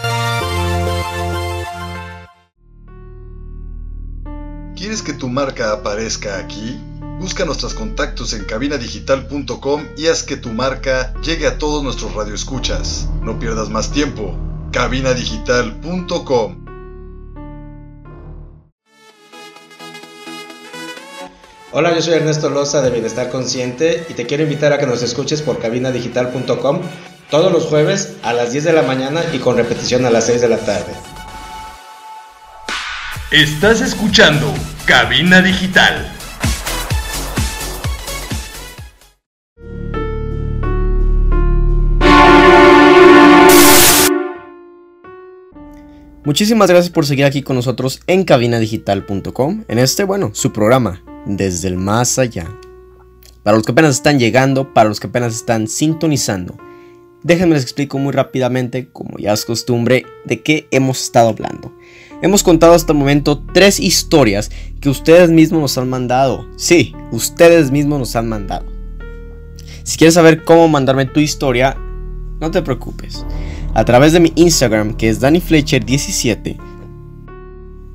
¿Quieres 4.76 5.00
que 5.00 5.14
tu 5.14 5.30
marca 5.30 5.72
aparezca 5.72 6.36
aquí? 6.36 6.78
Busca 7.20 7.44
nuestros 7.44 7.74
contactos 7.74 8.32
en 8.32 8.46
cabinadigital.com 8.46 9.88
y 9.98 10.06
haz 10.06 10.22
que 10.22 10.38
tu 10.38 10.48
marca 10.54 11.12
llegue 11.22 11.46
a 11.46 11.58
todos 11.58 11.84
nuestros 11.84 12.14
radioescuchas. 12.14 13.10
No 13.22 13.38
pierdas 13.38 13.68
más 13.68 13.92
tiempo 13.92 14.34
cabinadigital.com. 14.72 16.64
Hola, 21.72 21.94
yo 21.94 22.00
soy 22.00 22.14
Ernesto 22.14 22.48
Loza 22.48 22.80
de 22.80 22.90
Bienestar 22.90 23.28
Consciente 23.28 24.06
y 24.08 24.14
te 24.14 24.24
quiero 24.24 24.44
invitar 24.44 24.72
a 24.72 24.78
que 24.78 24.86
nos 24.86 25.02
escuches 25.02 25.42
por 25.42 25.58
cabinadigital.com 25.58 26.80
todos 27.28 27.52
los 27.52 27.66
jueves 27.66 28.14
a 28.22 28.32
las 28.32 28.52
10 28.52 28.64
de 28.64 28.72
la 28.72 28.82
mañana 28.82 29.22
y 29.34 29.40
con 29.40 29.58
repetición 29.58 30.06
a 30.06 30.10
las 30.10 30.24
6 30.24 30.40
de 30.40 30.48
la 30.48 30.58
tarde. 30.58 30.94
Estás 33.30 33.82
escuchando 33.82 34.54
Cabina 34.86 35.42
Digital. 35.42 36.19
Muchísimas 46.22 46.68
gracias 46.68 46.92
por 46.92 47.06
seguir 47.06 47.24
aquí 47.24 47.40
con 47.40 47.56
nosotros 47.56 48.00
en 48.06 48.24
cabinadigital.com, 48.24 49.64
en 49.66 49.78
este, 49.78 50.04
bueno, 50.04 50.32
su 50.34 50.52
programa, 50.52 51.02
Desde 51.24 51.68
el 51.68 51.78
Más 51.78 52.18
Allá. 52.18 52.46
Para 53.42 53.56
los 53.56 53.64
que 53.64 53.72
apenas 53.72 53.96
están 53.96 54.18
llegando, 54.18 54.74
para 54.74 54.90
los 54.90 55.00
que 55.00 55.06
apenas 55.06 55.34
están 55.34 55.66
sintonizando, 55.66 56.58
déjenme 57.22 57.54
les 57.54 57.62
explico 57.62 57.96
muy 57.96 58.12
rápidamente, 58.12 58.90
como 58.92 59.16
ya 59.16 59.32
es 59.32 59.46
costumbre, 59.46 60.04
de 60.26 60.42
qué 60.42 60.68
hemos 60.72 61.02
estado 61.02 61.30
hablando. 61.30 61.72
Hemos 62.20 62.42
contado 62.42 62.74
hasta 62.74 62.92
el 62.92 62.98
momento 62.98 63.42
tres 63.54 63.80
historias 63.80 64.50
que 64.82 64.90
ustedes 64.90 65.30
mismos 65.30 65.62
nos 65.62 65.78
han 65.78 65.88
mandado. 65.88 66.46
Sí, 66.56 66.94
ustedes 67.12 67.70
mismos 67.70 67.98
nos 67.98 68.14
han 68.14 68.28
mandado. 68.28 68.66
Si 69.84 69.96
quieres 69.96 70.14
saber 70.14 70.44
cómo 70.44 70.68
mandarme 70.68 71.06
tu 71.06 71.18
historia, 71.18 71.78
no 72.40 72.50
te 72.50 72.60
preocupes 72.60 73.24
a 73.74 73.84
través 73.84 74.12
de 74.12 74.20
mi 74.20 74.32
Instagram 74.36 74.94
que 74.94 75.08
es 75.08 75.20
DannyFletcher17. 75.20 76.56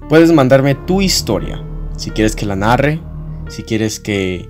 Puedes 0.10 0.32
mandarme 0.32 0.76
tu 0.76 1.02
historia. 1.02 1.64
Si 1.98 2.12
quieres 2.12 2.36
que 2.36 2.46
la 2.46 2.56
narre, 2.56 3.00
si 3.50 3.64
quieres 3.64 4.00
que 4.00 4.48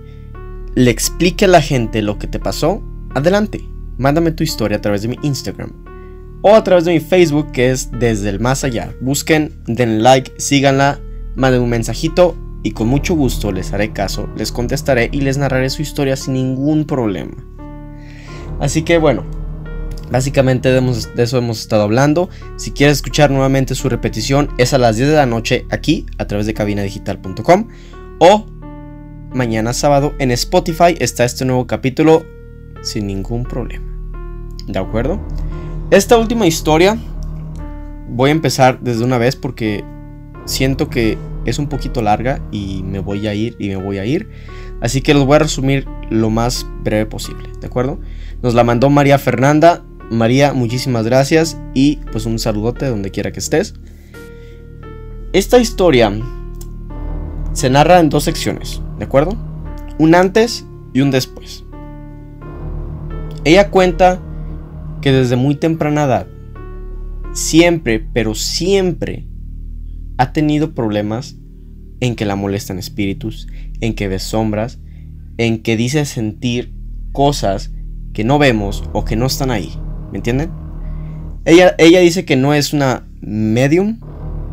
le 0.75 0.91
explique 0.91 1.45
a 1.45 1.47
la 1.47 1.61
gente 1.61 2.01
lo 2.01 2.19
que 2.19 2.27
te 2.27 2.39
pasó, 2.39 2.81
adelante. 3.13 3.65
Mándame 3.97 4.31
tu 4.31 4.43
historia 4.43 4.77
a 4.77 4.81
través 4.81 5.01
de 5.01 5.07
mi 5.07 5.17
Instagram. 5.21 5.71
O 6.41 6.53
a 6.53 6.63
través 6.63 6.85
de 6.85 6.93
mi 6.93 6.99
Facebook 6.99 7.51
que 7.51 7.71
es 7.71 7.89
Desde 7.91 8.29
el 8.29 8.39
Más 8.39 8.63
Allá. 8.63 8.93
Busquen, 9.01 9.53
den 9.65 10.03
like, 10.03 10.33
síganla, 10.37 10.99
manden 11.35 11.61
un 11.61 11.69
mensajito 11.69 12.35
y 12.61 12.71
con 12.71 12.87
mucho 12.87 13.15
gusto 13.15 13.51
les 13.51 13.73
haré 13.73 13.93
caso, 13.93 14.27
les 14.35 14.51
contestaré 14.51 15.09
y 15.11 15.21
les 15.21 15.37
narraré 15.37 15.69
su 15.69 15.81
historia 15.81 16.15
sin 16.15 16.33
ningún 16.33 16.85
problema. 16.85 17.35
Así 18.59 18.83
que 18.83 18.97
bueno, 18.97 19.23
Básicamente 20.11 20.69
de, 20.69 21.23
eso 21.23 21.37
hemos 21.37 21.59
estado 21.59 21.83
hablando. 21.83 22.29
Si 22.57 22.71
quieres 22.71 22.97
escuchar 22.97 23.31
nuevamente 23.31 23.75
su 23.75 23.89
repetición 23.89 24.49
es 24.57 24.73
a 24.73 24.77
las 24.77 24.97
10 24.97 25.09
de 25.09 25.15
la 25.15 25.25
noche 25.25 25.65
aquí 25.71 26.05
a 26.17 26.25
través 26.27 26.45
de 26.45 26.53
cabinadigital.com 26.53 27.67
o 28.19 28.45
mañana 29.33 29.73
sábado 29.73 30.13
en 30.19 30.31
Spotify 30.31 30.95
está 30.99 31.25
este 31.25 31.43
nuevo 31.43 31.67
capítulo 31.67 32.25
sin 32.81 33.07
ningún 33.07 33.43
problema. 33.43 33.85
¿De 34.67 34.79
acuerdo? 34.79 35.19
Esta 35.91 36.17
última 36.17 36.47
historia 36.47 36.97
voy 38.07 38.29
a 38.29 38.33
empezar 38.33 38.79
desde 38.81 39.03
una 39.03 39.17
vez 39.17 39.35
porque 39.35 39.83
siento 40.45 40.89
que 40.89 41.17
es 41.45 41.59
un 41.59 41.67
poquito 41.67 42.01
larga 42.01 42.41
y 42.51 42.83
me 42.83 42.99
voy 42.99 43.27
a 43.27 43.33
ir 43.33 43.55
y 43.59 43.69
me 43.69 43.75
voy 43.75 43.97
a 43.97 44.05
ir. 44.05 44.29
Así 44.81 45.01
que 45.01 45.13
los 45.13 45.25
voy 45.25 45.37
a 45.37 45.39
resumir 45.39 45.87
lo 46.09 46.29
más 46.29 46.67
breve 46.83 47.05
posible, 47.05 47.49
¿de 47.59 47.67
acuerdo? 47.67 47.99
Nos 48.41 48.53
la 48.53 48.63
mandó 48.63 48.89
María 48.89 49.17
Fernanda 49.17 49.83
María, 50.11 50.53
muchísimas 50.53 51.05
gracias 51.05 51.57
y 51.73 51.97
pues 52.11 52.25
un 52.25 52.39
saludote 52.39 52.87
donde 52.87 53.11
quiera 53.11 53.31
que 53.31 53.39
estés. 53.39 53.73
Esta 55.33 55.59
historia 55.59 56.11
se 57.53 57.69
narra 57.69 57.99
en 57.99 58.09
dos 58.09 58.23
secciones, 58.23 58.81
¿de 58.99 59.05
acuerdo? 59.05 59.37
Un 59.97 60.15
antes 60.15 60.65
y 60.93 61.01
un 61.01 61.11
después. 61.11 61.63
Ella 63.43 63.69
cuenta 63.69 64.21
que 65.01 65.11
desde 65.11 65.35
muy 65.35 65.55
temprana 65.55 66.05
edad, 66.05 66.27
siempre, 67.33 67.99
pero 67.99 68.35
siempre, 68.35 69.27
ha 70.17 70.31
tenido 70.31 70.73
problemas 70.73 71.35
en 71.99 72.15
que 72.15 72.25
la 72.25 72.35
molestan 72.35 72.79
espíritus, 72.79 73.47
en 73.81 73.93
que 73.93 74.07
ve 74.07 74.19
sombras, 74.19 74.79
en 75.37 75.61
que 75.61 75.75
dice 75.75 76.05
sentir 76.05 76.73
cosas 77.11 77.71
que 78.13 78.23
no 78.23 78.39
vemos 78.39 78.83
o 78.93 79.03
que 79.03 79.15
no 79.15 79.25
están 79.25 79.51
ahí. 79.51 79.77
¿Me 80.15 80.19
entienden? 80.19 80.49
Ella, 81.43 81.75
ella 81.77 81.99
dice 81.99 82.23
que 82.23 82.37
no 82.37 82.53
es 82.53 82.71
una 82.71 83.03
medium, 83.19 83.99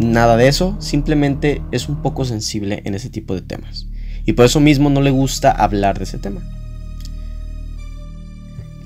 nada 0.00 0.36
de 0.36 0.48
eso, 0.48 0.76
simplemente 0.80 1.62
es 1.70 1.88
un 1.88 2.02
poco 2.02 2.24
sensible 2.24 2.82
en 2.84 2.96
ese 2.96 3.10
tipo 3.10 3.32
de 3.32 3.42
temas. 3.42 3.86
Y 4.26 4.32
por 4.32 4.44
eso 4.44 4.58
mismo 4.58 4.90
no 4.90 5.00
le 5.00 5.12
gusta 5.12 5.52
hablar 5.52 5.98
de 5.98 6.02
ese 6.02 6.18
tema. 6.18 6.40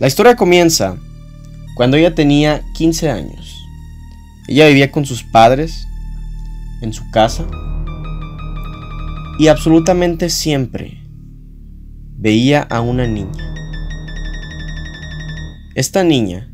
La 0.01 0.07
historia 0.07 0.37
comienza 0.37 0.99
cuando 1.77 1.97
ella 1.97 2.15
tenía 2.15 2.63
15 2.75 3.09
años. 3.09 3.57
Ella 4.47 4.67
vivía 4.67 4.93
con 4.93 5.07
sus 5.07 5.23
padres 5.23 5.89
en 6.83 6.93
su 6.93 7.11
casa 7.11 7.47
y 9.39 9.49
absolutamente 9.49 10.29
siempre 10.29 11.01
veía 12.19 12.61
a 12.61 12.83
una 12.83 13.07
niña. 13.07 13.55
Esta 15.75 16.05
niña 16.05 16.51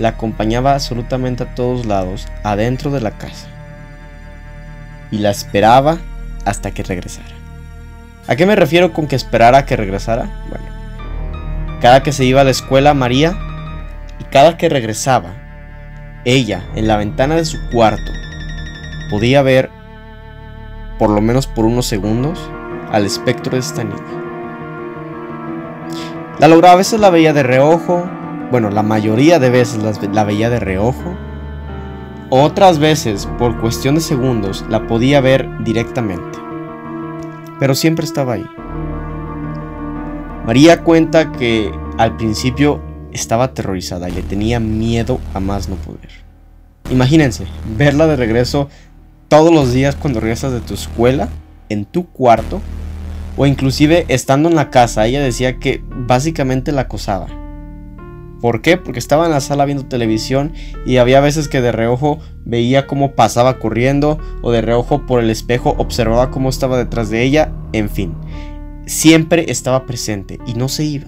la 0.00 0.08
acompañaba 0.08 0.72
absolutamente 0.72 1.42
a 1.42 1.54
todos 1.54 1.84
lados, 1.84 2.26
adentro 2.42 2.90
de 2.90 3.02
la 3.02 3.10
casa. 3.10 3.48
Y 5.10 5.18
la 5.18 5.28
esperaba 5.30 5.98
hasta 6.46 6.70
que 6.70 6.82
regresara. 6.82 7.28
¿A 8.26 8.34
qué 8.34 8.46
me 8.46 8.56
refiero 8.56 8.94
con 8.94 9.06
que 9.06 9.14
esperara 9.14 9.66
que 9.66 9.76
regresara? 9.76 10.30
Bueno, 10.48 10.64
cada 11.82 12.02
que 12.02 12.12
se 12.12 12.24
iba 12.24 12.40
a 12.40 12.44
la 12.44 12.50
escuela 12.50 12.94
María 12.94 13.36
y 14.18 14.24
cada 14.24 14.56
que 14.56 14.70
regresaba, 14.70 15.34
ella 16.24 16.64
en 16.74 16.88
la 16.88 16.96
ventana 16.96 17.36
de 17.36 17.44
su 17.44 17.58
cuarto 17.70 18.10
podía 19.10 19.42
ver, 19.42 19.68
por 20.98 21.10
lo 21.10 21.20
menos 21.20 21.46
por 21.46 21.66
unos 21.66 21.84
segundos, 21.84 22.38
al 22.90 23.04
espectro 23.04 23.52
de 23.52 23.58
esta 23.58 23.84
niña. 23.84 24.00
La 26.38 26.48
lograba, 26.48 26.72
a 26.72 26.78
veces 26.78 27.00
la 27.00 27.10
veía 27.10 27.34
de 27.34 27.42
reojo, 27.42 28.08
bueno, 28.50 28.70
la 28.70 28.82
mayoría 28.82 29.38
de 29.38 29.50
veces 29.50 29.80
la 30.12 30.24
veía 30.24 30.50
de 30.50 30.60
reojo, 30.60 31.16
otras 32.32 32.78
veces, 32.78 33.28
por 33.38 33.60
cuestión 33.60 33.96
de 33.96 34.00
segundos, 34.00 34.64
la 34.68 34.86
podía 34.86 35.20
ver 35.20 35.48
directamente. 35.64 36.38
Pero 37.58 37.74
siempre 37.74 38.04
estaba 38.04 38.34
ahí. 38.34 38.46
María 40.46 40.82
cuenta 40.82 41.32
que 41.32 41.72
al 41.98 42.16
principio 42.16 42.80
estaba 43.12 43.44
aterrorizada 43.44 44.08
y 44.08 44.12
le 44.12 44.22
tenía 44.22 44.60
miedo 44.60 45.20
a 45.34 45.40
más 45.40 45.68
no 45.68 45.74
poder. 45.74 46.08
Imagínense, 46.90 47.46
verla 47.76 48.06
de 48.06 48.16
regreso 48.16 48.68
todos 49.28 49.52
los 49.52 49.72
días 49.72 49.96
cuando 49.96 50.20
regresas 50.20 50.52
de 50.52 50.60
tu 50.60 50.74
escuela, 50.74 51.28
en 51.68 51.84
tu 51.84 52.06
cuarto, 52.06 52.60
o 53.36 53.46
inclusive 53.46 54.04
estando 54.08 54.48
en 54.48 54.56
la 54.56 54.70
casa, 54.70 55.06
ella 55.06 55.20
decía 55.20 55.58
que 55.58 55.82
básicamente 55.88 56.72
la 56.72 56.82
acosaba. 56.82 57.39
¿Por 58.40 58.62
qué? 58.62 58.76
Porque 58.76 58.98
estaba 58.98 59.26
en 59.26 59.32
la 59.32 59.40
sala 59.40 59.66
viendo 59.66 59.86
televisión 59.86 60.52
y 60.86 60.96
había 60.96 61.20
veces 61.20 61.48
que 61.48 61.60
de 61.60 61.72
reojo 61.72 62.20
veía 62.44 62.86
cómo 62.86 63.14
pasaba 63.14 63.58
corriendo 63.58 64.18
o 64.42 64.50
de 64.50 64.62
reojo 64.62 65.06
por 65.06 65.20
el 65.20 65.30
espejo 65.30 65.74
observaba 65.78 66.30
cómo 66.30 66.48
estaba 66.48 66.78
detrás 66.78 67.10
de 67.10 67.22
ella, 67.22 67.52
en 67.72 67.90
fin. 67.90 68.14
Siempre 68.86 69.50
estaba 69.50 69.86
presente 69.86 70.38
y 70.46 70.54
no 70.54 70.68
se 70.68 70.84
iba. 70.84 71.06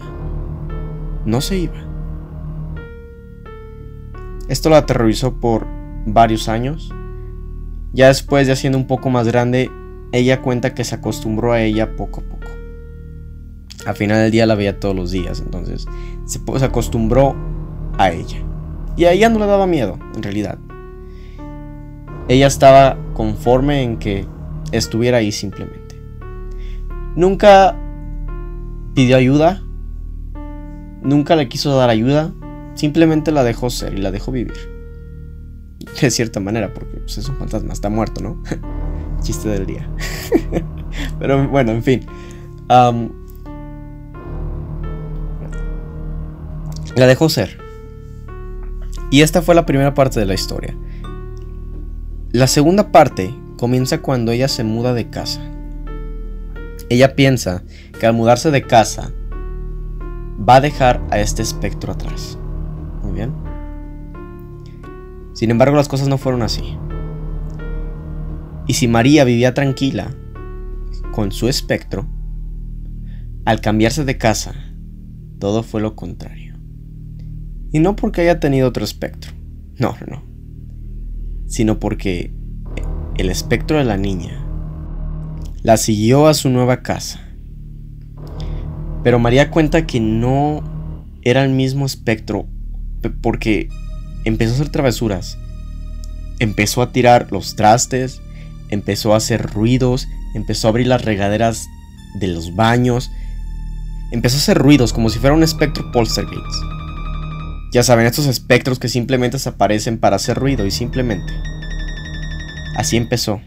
No 1.24 1.40
se 1.40 1.58
iba. 1.58 1.92
Esto 4.48 4.68
la 4.68 4.78
aterrorizó 4.78 5.40
por 5.40 5.66
varios 6.04 6.48
años. 6.48 6.92
Ya 7.92 8.08
después, 8.08 8.46
ya 8.46 8.56
siendo 8.56 8.78
un 8.78 8.86
poco 8.86 9.08
más 9.08 9.26
grande, 9.26 9.70
ella 10.12 10.42
cuenta 10.42 10.74
que 10.74 10.84
se 10.84 10.94
acostumbró 10.94 11.52
a 11.52 11.62
ella 11.62 11.96
poco 11.96 12.20
a 12.20 12.24
poco. 12.24 12.31
Al 13.86 13.96
final 13.96 14.18
del 14.18 14.30
día 14.30 14.46
la 14.46 14.54
veía 14.54 14.78
todos 14.78 14.94
los 14.94 15.10
días, 15.10 15.40
entonces 15.40 15.86
se, 16.24 16.40
acostumbró 16.64 17.34
a 17.98 18.10
ella. 18.10 18.38
Y 18.96 19.04
a 19.04 19.12
ella 19.12 19.28
no 19.28 19.38
le 19.38 19.46
daba 19.46 19.66
miedo, 19.66 19.98
en 20.14 20.22
realidad. 20.22 20.58
Ella 22.28 22.46
estaba 22.46 22.96
conforme 23.14 23.82
en 23.82 23.98
que 23.98 24.26
estuviera 24.70 25.18
ahí 25.18 25.32
simplemente. 25.32 25.96
Nunca 27.16 27.76
pidió 28.94 29.16
ayuda, 29.16 29.62
nunca 31.02 31.34
le 31.36 31.48
quiso 31.48 31.76
dar 31.76 31.90
ayuda, 31.90 32.32
simplemente 32.74 33.32
la 33.32 33.42
dejó 33.42 33.70
ser 33.70 33.94
y 33.94 33.98
la 33.98 34.10
dejó 34.10 34.30
vivir. 34.32 34.54
De 36.00 36.10
cierta 36.10 36.38
manera, 36.40 36.72
porque 36.72 36.98
pues, 36.98 37.18
es 37.18 37.28
un 37.28 37.36
fantasma, 37.36 37.72
está 37.72 37.90
muerto, 37.90 38.22
¿no? 38.22 38.42
Chiste 39.22 39.48
del 39.48 39.66
día. 39.66 39.88
Pero 41.18 41.48
bueno, 41.48 41.72
en 41.72 41.82
fin. 41.82 42.06
La 46.96 47.06
dejó 47.06 47.28
ser. 47.28 47.58
Y 49.10 49.22
esta 49.22 49.42
fue 49.42 49.54
la 49.54 49.66
primera 49.66 49.94
parte 49.94 50.20
de 50.20 50.26
la 50.26 50.34
historia. 50.34 50.76
La 52.32 52.46
segunda 52.46 52.92
parte 52.92 53.34
comienza 53.58 54.02
cuando 54.02 54.32
ella 54.32 54.48
se 54.48 54.64
muda 54.64 54.92
de 54.94 55.08
casa. 55.08 55.40
Ella 56.90 57.14
piensa 57.14 57.62
que 57.98 58.06
al 58.06 58.12
mudarse 58.12 58.50
de 58.50 58.62
casa 58.62 59.12
va 60.48 60.56
a 60.56 60.60
dejar 60.60 61.00
a 61.10 61.20
este 61.20 61.42
espectro 61.42 61.92
atrás. 61.92 62.38
Muy 63.02 63.12
bien. 63.12 63.32
Sin 65.32 65.50
embargo, 65.50 65.76
las 65.76 65.88
cosas 65.88 66.08
no 66.08 66.18
fueron 66.18 66.42
así. 66.42 66.76
Y 68.66 68.74
si 68.74 68.88
María 68.88 69.24
vivía 69.24 69.54
tranquila 69.54 70.14
con 71.12 71.32
su 71.32 71.48
espectro, 71.48 72.06
al 73.44 73.60
cambiarse 73.60 74.04
de 74.04 74.18
casa, 74.18 74.54
todo 75.38 75.62
fue 75.62 75.80
lo 75.80 75.96
contrario. 75.96 76.51
Y 77.72 77.80
no 77.80 77.96
porque 77.96 78.20
haya 78.20 78.38
tenido 78.38 78.68
otro 78.68 78.84
espectro. 78.84 79.32
No, 79.78 79.96
no, 80.00 80.06
no. 80.06 80.22
Sino 81.46 81.78
porque 81.78 82.32
el 83.16 83.30
espectro 83.30 83.78
de 83.78 83.84
la 83.84 83.96
niña 83.96 84.46
la 85.62 85.76
siguió 85.76 86.26
a 86.26 86.34
su 86.34 86.50
nueva 86.50 86.82
casa. 86.82 87.20
Pero 89.02 89.18
María 89.18 89.50
cuenta 89.50 89.86
que 89.86 90.00
no 90.00 90.62
era 91.22 91.44
el 91.44 91.50
mismo 91.50 91.86
espectro 91.86 92.46
porque 93.20 93.68
empezó 94.24 94.52
a 94.52 94.54
hacer 94.56 94.68
travesuras. 94.68 95.38
Empezó 96.38 96.82
a 96.82 96.92
tirar 96.92 97.28
los 97.30 97.56
trastes, 97.56 98.20
empezó 98.68 99.14
a 99.14 99.18
hacer 99.18 99.42
ruidos, 99.52 100.08
empezó 100.34 100.68
a 100.68 100.70
abrir 100.70 100.86
las 100.86 101.04
regaderas 101.04 101.68
de 102.18 102.28
los 102.28 102.54
baños, 102.54 103.10
empezó 104.10 104.36
a 104.36 104.40
hacer 104.40 104.58
ruidos 104.58 104.92
como 104.92 105.08
si 105.08 105.18
fuera 105.18 105.34
un 105.34 105.42
espectro 105.42 105.90
poltergeist. 105.92 106.71
Ya 107.72 107.82
saben, 107.82 108.04
estos 108.04 108.26
espectros 108.26 108.78
que 108.78 108.88
simplemente 108.88 109.38
aparecen 109.48 109.96
para 109.96 110.16
hacer 110.16 110.36
ruido 110.36 110.66
y 110.66 110.70
simplemente. 110.70 111.32
Así 112.76 112.98
empezó. 112.98 113.40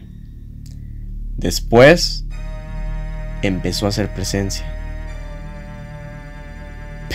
Después 1.36 2.24
empezó 3.42 3.86
a 3.86 3.90
hacer 3.90 4.12
presencia. 4.12 4.66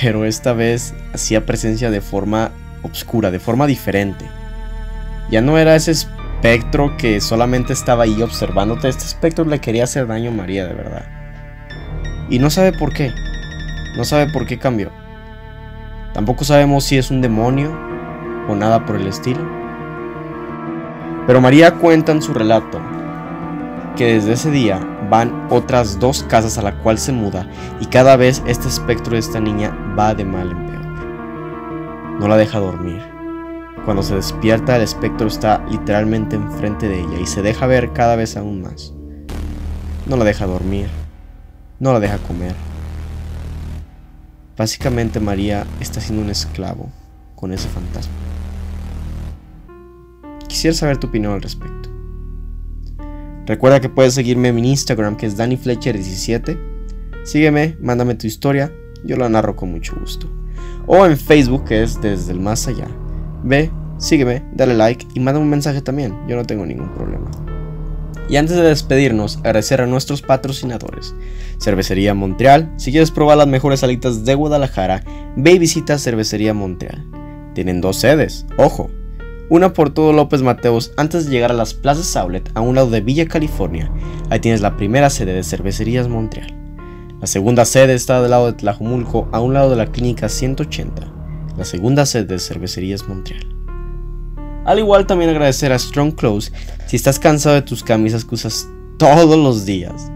Pero 0.02 0.24
esta 0.24 0.54
vez 0.54 0.94
hacía 1.14 1.46
presencia 1.46 1.92
de 1.92 2.00
forma 2.00 2.54
oscura, 2.82 3.30
de 3.30 3.40
forma 3.40 3.68
diferente. 3.68 4.24
Ya 5.30 5.42
no 5.42 5.58
era 5.58 5.76
ese 5.76 5.92
espectro 5.92 6.96
que 6.96 7.20
solamente 7.20 7.74
estaba 7.74 8.06
ahí 8.06 8.22
observándote. 8.22 8.88
Este 8.88 9.04
espectro 9.04 9.44
le 9.44 9.60
quería 9.60 9.84
hacer 9.84 10.08
daño 10.08 10.32
a 10.32 10.34
María, 10.34 10.66
de 10.66 10.76
verdad. 10.76 11.06
Y 12.30 12.40
no 12.40 12.50
sabe 12.50 12.72
por 12.72 12.94
qué. 12.94 13.12
No 13.98 14.06
sabe 14.06 14.32
por 14.32 14.46
qué 14.48 14.58
cambió. 14.58 15.01
Tampoco 16.14 16.44
sabemos 16.44 16.84
si 16.84 16.98
es 16.98 17.10
un 17.10 17.22
demonio 17.22 17.72
o 18.50 18.56
nada 18.56 18.86
por 18.86 18.98
el 18.98 19.08
estilo. 19.08 19.42
Pero 21.26 21.40
María 21.40 21.76
cuenta 21.76 22.12
en 22.12 22.22
su 22.22 22.34
relato 22.34 22.82
que 23.96 24.14
desde 24.14 24.34
ese 24.34 24.52
día 24.52 24.80
van 25.10 25.48
otras 25.50 26.00
dos 26.00 26.24
casas 26.24 26.58
a 26.58 26.62
la 26.62 26.78
cual 26.80 26.98
se 26.98 27.12
muda 27.12 27.48
y 27.80 27.86
cada 27.86 28.16
vez 28.18 28.42
este 28.46 28.68
espectro 28.68 29.14
de 29.14 29.20
esta 29.20 29.40
niña 29.40 29.76
va 29.98 30.14
de 30.14 30.26
mal 30.26 30.52
en 30.52 30.66
peor. 30.66 32.20
No 32.20 32.28
la 32.28 32.38
deja 32.38 32.60
dormir. 32.60 33.02
Cuando 33.86 34.04
se 34.04 34.16
despierta 34.16 34.76
el 34.76 34.84
espectro 34.84 35.28
está 35.28 35.64
literalmente 35.70 36.36
enfrente 36.36 36.88
de 36.88 37.02
ella 37.02 37.20
y 37.22 37.26
se 37.26 37.42
deja 37.42 37.68
ver 37.68 37.94
cada 37.94 38.16
vez 38.16 38.36
aún 38.36 38.62
más. 38.62 38.94
No 40.06 40.18
la 40.18 40.26
deja 40.26 40.46
dormir. 40.46 40.88
No 41.80 41.94
la 41.94 42.00
deja 42.00 42.18
comer 42.18 42.71
Básicamente 44.58 45.20
María 45.20 45.66
está 45.80 46.02
siendo 46.02 46.24
un 46.24 46.30
esclavo 46.30 46.90
con 47.36 47.54
ese 47.54 47.68
fantasma. 47.70 48.14
Quisiera 50.48 50.76
saber 50.76 50.98
tu 50.98 51.08
opinión 51.08 51.34
al 51.34 51.42
respecto. 51.42 51.90
Recuerda 53.46 53.82
que 53.82 53.90
puedes 53.90 54.14
seguirme 54.14 54.50
en 54.50 54.56
mi 54.56 54.70
Instagram 54.70 55.18
que 55.18 55.26
es 55.26 55.38
DannyFletcher17. 55.38 56.58
Sígueme, 57.24 57.78
mándame 57.80 58.16
tu 58.16 58.28
historia, 58.28 58.72
yo 59.04 59.18
la 59.18 59.30
narro 59.30 59.56
con 59.56 59.72
mucho 59.72 59.96
gusto. 60.00 60.30
O 60.88 61.06
en 61.06 61.18
Facebook 61.18 61.66
que 61.66 61.84
es 61.84 62.02
Desde 62.02 62.34
el 62.34 62.40
Más 62.40 62.68
Allá. 62.68 62.88
Ve, 63.44 63.72
sígueme, 63.98 64.44
dale 64.54 64.76
like 64.76 65.08
y 65.14 65.20
mándame 65.20 65.46
un 65.46 65.50
mensaje 65.50 65.82
también, 65.82 66.16
yo 66.28 66.36
no 66.36 66.46
tengo 66.46 66.66
ningún 66.66 66.94
problema. 66.94 67.30
Y 68.30 68.38
antes 68.38 68.56
de 68.56 68.64
despedirnos, 68.64 69.38
agradecer 69.38 69.82
a 69.82 69.88
nuestros 69.88 70.22
patrocinadores. 70.22 71.14
Cervecería 71.60 72.14
Montreal, 72.14 72.72
si 72.78 72.92
quieres 72.92 73.12
probar 73.12 73.38
las 73.38 73.48
mejores 73.48 73.84
alitas 73.84 74.24
de 74.26 74.36
Guadalajara, 74.36 75.04
ve 75.36 75.52
y 75.52 75.60
visita 75.60 75.98
Cervecería 75.98 76.54
Montreal. 76.54 77.06
Tienen 77.54 77.82
dos 77.82 77.98
sedes, 77.98 78.46
ojo. 78.58 78.90
Una 79.50 79.74
por 79.74 79.94
todo 79.94 80.14
López 80.14 80.42
Mateos 80.42 80.94
antes 80.96 81.26
de 81.26 81.32
llegar 81.32 81.52
a 81.52 81.56
las 81.56 81.74
plazas 81.74 82.16
Outlet 82.16 82.50
a 82.54 82.62
un 82.62 82.76
lado 82.76 82.90
de 82.90 83.02
Villa 83.02 83.28
California. 83.28 83.92
Ahí 84.30 84.40
tienes 84.40 84.62
la 84.62 84.78
primera 84.78 85.10
sede 85.10 85.34
de 85.34 85.44
Cervecerías 85.44 86.08
Montreal. 86.08 86.56
La 87.20 87.28
segunda 87.28 87.66
sede 87.66 87.94
está 87.94 88.22
del 88.22 88.32
lado 88.32 88.48
de 88.48 88.54
Tlajumulco 88.54 89.28
a 89.34 89.42
un 89.42 89.54
lado 89.54 89.70
de 89.70 89.76
la 89.76 89.88
Clínica 89.88 90.30
180. 90.30 91.04
La 91.58 91.66
segunda 91.66 92.06
sede 92.06 92.24
de 92.24 92.40
Cervecerías 92.40 93.08
Montreal. 93.08 93.61
Al 94.66 94.80
igual 94.80 95.08
también 95.08 95.32
agradecer 95.32 95.72
a 95.72 95.80
Strong 95.80 96.16
Clothes 96.16 96.52
si 96.88 96.96
estás 96.96 97.20
cansado 97.20 97.56
de 97.56 97.62
tus 97.62 97.84
camisas 97.84 98.26
que 98.26 98.36
usas 98.36 98.68
todos 98.98 99.38
los 99.38 99.66
días. 99.66 100.12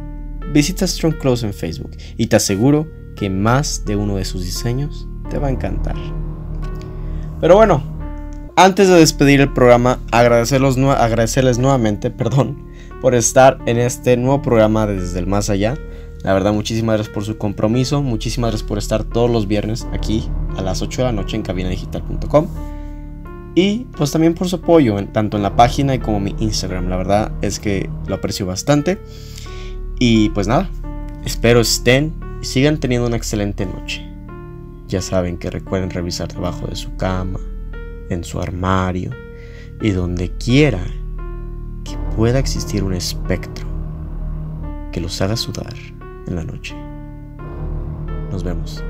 Visita 0.53 0.85
Strong 0.85 1.17
Clothes 1.17 1.43
en 1.43 1.53
Facebook 1.53 1.91
y 2.17 2.27
te 2.27 2.35
aseguro 2.35 2.87
que 3.15 3.29
más 3.29 3.85
de 3.85 3.95
uno 3.95 4.17
de 4.17 4.25
sus 4.25 4.43
diseños 4.43 5.07
te 5.29 5.39
va 5.39 5.47
a 5.47 5.51
encantar. 5.51 5.95
Pero 7.41 7.55
bueno, 7.55 7.83
antes 8.55 8.87
de 8.87 8.95
despedir 8.95 9.41
el 9.41 9.51
programa, 9.51 9.99
agradecerlos 10.11 10.77
agradecerles 10.77 11.57
nuevamente, 11.57 12.09
perdón, 12.11 12.67
por 13.01 13.15
estar 13.15 13.57
en 13.65 13.77
este 13.77 14.15
nuevo 14.17 14.41
programa 14.41 14.87
desde 14.87 15.19
el 15.19 15.27
más 15.27 15.49
allá. 15.49 15.77
La 16.23 16.33
verdad, 16.33 16.53
muchísimas 16.53 16.95
gracias 16.95 17.13
por 17.13 17.23
su 17.23 17.37
compromiso, 17.37 18.01
muchísimas 18.01 18.51
gracias 18.51 18.67
por 18.67 18.77
estar 18.77 19.03
todos 19.03 19.29
los 19.29 19.47
viernes 19.47 19.87
aquí 19.93 20.27
a 20.57 20.61
las 20.61 20.81
8 20.81 21.01
de 21.01 21.05
la 21.05 21.11
noche 21.11 21.35
en 21.35 21.43
cabinadigital.com. 21.43 22.74
Y 23.55 23.85
pues 23.97 24.11
también 24.11 24.33
por 24.33 24.49
su 24.49 24.57
apoyo, 24.57 25.01
tanto 25.07 25.37
en 25.37 25.43
la 25.43 25.55
página 25.55 25.95
y 25.95 25.99
como 25.99 26.19
mi 26.19 26.35
Instagram. 26.39 26.89
La 26.89 26.97
verdad 26.97 27.31
es 27.41 27.59
que 27.59 27.89
lo 28.05 28.15
aprecio 28.15 28.45
bastante. 28.45 28.99
Y 29.97 30.29
pues 30.31 30.47
nada, 30.47 30.69
espero 31.23 31.61
estén 31.61 32.13
y 32.41 32.45
sigan 32.45 32.79
teniendo 32.79 33.07
una 33.07 33.15
excelente 33.15 33.65
noche. 33.65 34.05
Ya 34.89 35.01
saben 35.01 35.37
que 35.37 35.49
recuerden 35.49 35.89
revisar 35.89 36.27
debajo 36.27 36.67
de 36.67 36.75
su 36.75 36.95
cama, 36.97 37.39
en 38.09 38.23
su 38.25 38.41
armario 38.41 39.11
y 39.81 39.91
donde 39.91 40.31
quiera 40.31 40.83
que 41.83 41.97
pueda 42.15 42.39
existir 42.39 42.83
un 42.83 42.93
espectro 42.93 43.65
que 44.91 45.01
los 45.01 45.21
haga 45.21 45.35
sudar 45.35 45.73
en 46.27 46.35
la 46.35 46.43
noche. 46.43 46.75
Nos 48.31 48.43
vemos. 48.43 48.83